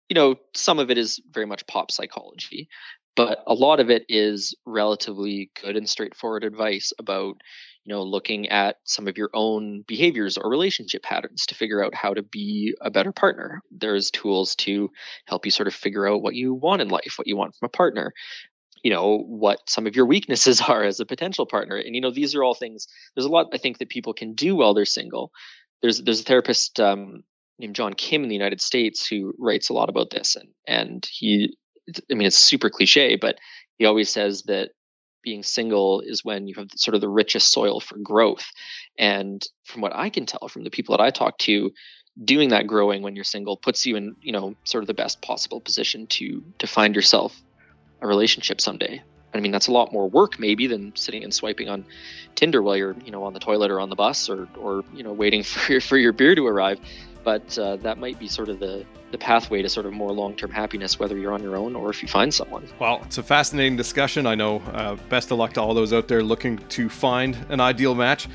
you 0.09 0.15
know 0.15 0.37
some 0.55 0.79
of 0.79 0.91
it 0.91 0.97
is 0.97 1.21
very 1.31 1.47
much 1.47 1.67
pop 1.67 1.91
psychology 1.91 2.69
but 3.19 3.43
a 3.49 3.53
lot 3.53 3.81
of 3.81 3.91
it 3.91 4.05
is 4.09 4.55
relatively 4.65 5.51
good 5.61 5.77
and 5.77 5.91
straightforward 5.91 6.45
advice 6.45 6.93
about 7.01 7.35
you 7.85 7.93
know 7.93 8.05
looking 8.05 8.49
at 8.49 8.77
some 8.85 9.09
of 9.09 9.19
your 9.19 9.29
own 9.35 9.83
behaviors 9.89 10.39
or 10.39 10.49
relationship 10.49 11.03
patterns 11.03 11.45
to 11.47 11.57
figure 11.57 11.85
out 11.85 11.97
how 11.97 12.15
to 12.15 12.23
be 12.23 12.77
a 12.81 12.93
better 12.93 13.11
partner. 13.11 13.61
There's 13.73 14.13
tools 14.13 14.55
to 14.57 14.91
help 15.27 15.45
you 15.45 15.51
sort 15.51 15.67
of 15.67 15.75
figure 15.75 16.07
out 16.07 16.23
what 16.23 16.37
you 16.37 16.55
want 16.55 16.81
in 16.81 16.89
life 16.91 17.15
what 17.17 17.27
you 17.27 17.37
want 17.37 17.57
from 17.57 17.67
a 17.67 17.77
partner 17.77 18.13
you 18.85 18.93
know 18.93 19.19
what 19.19 19.59
some 19.69 19.89
of 19.89 19.97
your 19.97 20.07
weaknesses 20.07 20.61
are 20.69 20.85
as 20.85 21.01
a 21.01 21.07
potential 21.07 21.45
partner. 21.45 21.75
And 21.75 21.97
you 21.97 22.01
know 22.01 22.13
these 22.13 22.37
are 22.37 22.45
all 22.45 22.55
things 22.55 22.87
there's 23.17 23.27
a 23.27 23.31
lot 23.31 23.49
i 23.53 23.59
think 23.59 23.79
that 23.79 23.89
people 23.89 24.15
can 24.15 24.35
do 24.35 24.55
while 24.55 24.75
they're 24.75 24.85
single. 24.85 25.33
There's 25.83 26.01
there's 26.01 26.21
a 26.21 26.25
therapist 26.25 26.79
um, 26.79 27.25
named 27.59 27.75
john 27.75 27.95
kim 27.95 28.23
in 28.23 28.29
the 28.29 28.37
united 28.37 28.61
states 28.61 29.09
who 29.09 29.33
writes 29.41 29.71
a 29.71 29.73
lot 29.73 29.89
about 29.89 30.11
this 30.11 30.37
and 30.37 30.51
and 30.69 31.05
he 31.11 31.57
I 32.11 32.15
mean, 32.15 32.27
it's 32.27 32.39
super 32.39 32.71
cliche, 32.71 33.17
but 33.17 33.39
he 33.79 33.85
always 33.85 34.11
says 34.11 34.43
that 34.45 34.71
being 35.23 35.43
single 35.43 36.01
is 36.01 36.25
when 36.25 36.47
you 36.47 36.55
have 36.57 36.69
sort 36.77 36.95
of 36.95 37.01
the 37.01 37.09
richest 37.09 37.53
soil 37.53 37.81
for 37.81 37.99
growth. 37.99 38.47
And 38.99 39.45
from 39.65 39.83
what 39.83 39.95
I 39.95 40.11
can 40.11 40.27
tell 40.27 40.49
from 40.49 40.65
the 40.65 40.71
people 40.71 40.97
that 40.97 41.03
I 41.03 41.11
talk 41.11 41.39
to, 41.39 41.73
doing 42.23 42.51
that 42.51 42.67
growing 42.67 43.03
when 43.03 43.15
you're 43.15 43.25
single 43.25 43.57
puts 43.57 43.87
you 43.87 43.97
in, 43.97 44.17
you 44.21 44.33
know, 44.33 44.55
sort 44.65 44.83
of 44.83 44.89
the 44.89 44.95
best 44.95 45.21
possible 45.23 45.61
position 45.61 46.07
to 46.09 46.43
to 46.59 46.67
find 46.67 46.97
yourself 46.97 47.41
a 48.01 48.07
relationship 48.07 48.61
someday. 48.61 49.03
I 49.35 49.41
mean, 49.41 49.53
that's 49.53 49.69
a 49.69 49.73
lot 49.73 49.93
more 49.93 50.09
work 50.09 50.39
maybe 50.39 50.67
than 50.67 50.97
sitting 50.97 51.23
and 51.23 51.33
swiping 51.33 51.69
on 51.69 51.85
Tinder 52.35 52.63
while 52.63 52.77
you're, 52.77 52.97
you 53.05 53.11
know, 53.11 53.25
on 53.25 53.35
the 53.35 53.41
toilet 53.41 53.71
or 53.71 53.79
on 53.79 53.91
the 53.91 53.97
bus 53.97 54.29
or, 54.29 54.49
or 54.59 54.85
you 54.95 55.03
know, 55.03 55.13
waiting 55.13 55.43
for 55.45 55.73
your, 55.73 55.81
for 55.81 55.97
your 55.97 56.13
beer 56.13 56.35
to 56.35 56.47
arrive. 56.47 56.81
But 57.29 57.59
uh, 57.59 57.77
that 57.77 57.99
might 57.99 58.19
be 58.19 58.27
sort 58.27 58.49
of 58.49 58.59
the, 58.59 58.87
the 59.11 59.19
pathway 59.19 59.61
to 59.61 59.69
sort 59.69 59.85
of 59.85 59.93
more 59.93 60.11
long-term 60.13 60.51
happiness, 60.51 60.99
whether 60.99 61.15
you're 61.15 61.35
on 61.35 61.43
your 61.43 61.57
own 61.57 61.77
or 61.77 61.91
if 61.91 62.01
you 62.01 62.09
find 62.09 62.33
someone. 62.33 62.67
Well, 62.79 63.03
it's 63.05 63.19
a 63.19 63.23
fascinating 63.23 63.77
discussion. 63.77 64.27
I 64.27 64.35
know. 64.35 64.61
Uh, 64.73 64.95
best 65.11 65.31
of 65.31 65.37
luck 65.37 65.53
to 65.53 65.61
all 65.61 65.75
those 65.75 65.93
out 65.93 66.09
there 66.09 66.23
looking 66.23 66.57
to 66.57 66.89
find 66.89 67.37
an 67.51 67.61
ideal 67.61 67.95
match. 67.95 68.29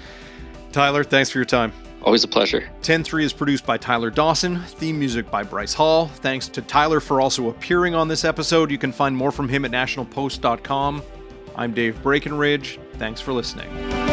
Tyler, 0.72 1.04
thanks 1.04 1.32
for 1.32 1.40
your 1.40 1.46
time. 1.46 1.74
Always 2.04 2.24
a 2.24 2.28
pleasure. 2.28 2.70
10-3 2.84 3.24
is 3.24 3.34
produced 3.34 3.66
by 3.66 3.78
Tyler 3.78 4.12
Dawson, 4.12 4.62
theme 4.62 5.00
music 5.00 5.32
by 5.32 5.42
Bryce 5.42 5.74
Hall. 5.74 6.10
Thanks 6.10 6.48
to 6.50 6.62
Tyler 6.62 7.00
for 7.00 7.20
also 7.20 7.50
appearing 7.50 7.96
on 7.96 8.08
this 8.08 8.24
episode. 8.24 8.70
You 8.70 8.78
can 8.78 8.92
find 8.92 9.18
more 9.18 9.32
from 9.32 9.50
him 9.50 9.66
at 9.66 9.72
nationalpost.com. 9.72 11.02
I'm 11.56 11.74
Dave 11.74 12.00
Breckenridge. 12.04 12.80
Thanks 13.00 13.22
for 13.22 13.34
listening. 13.34 14.13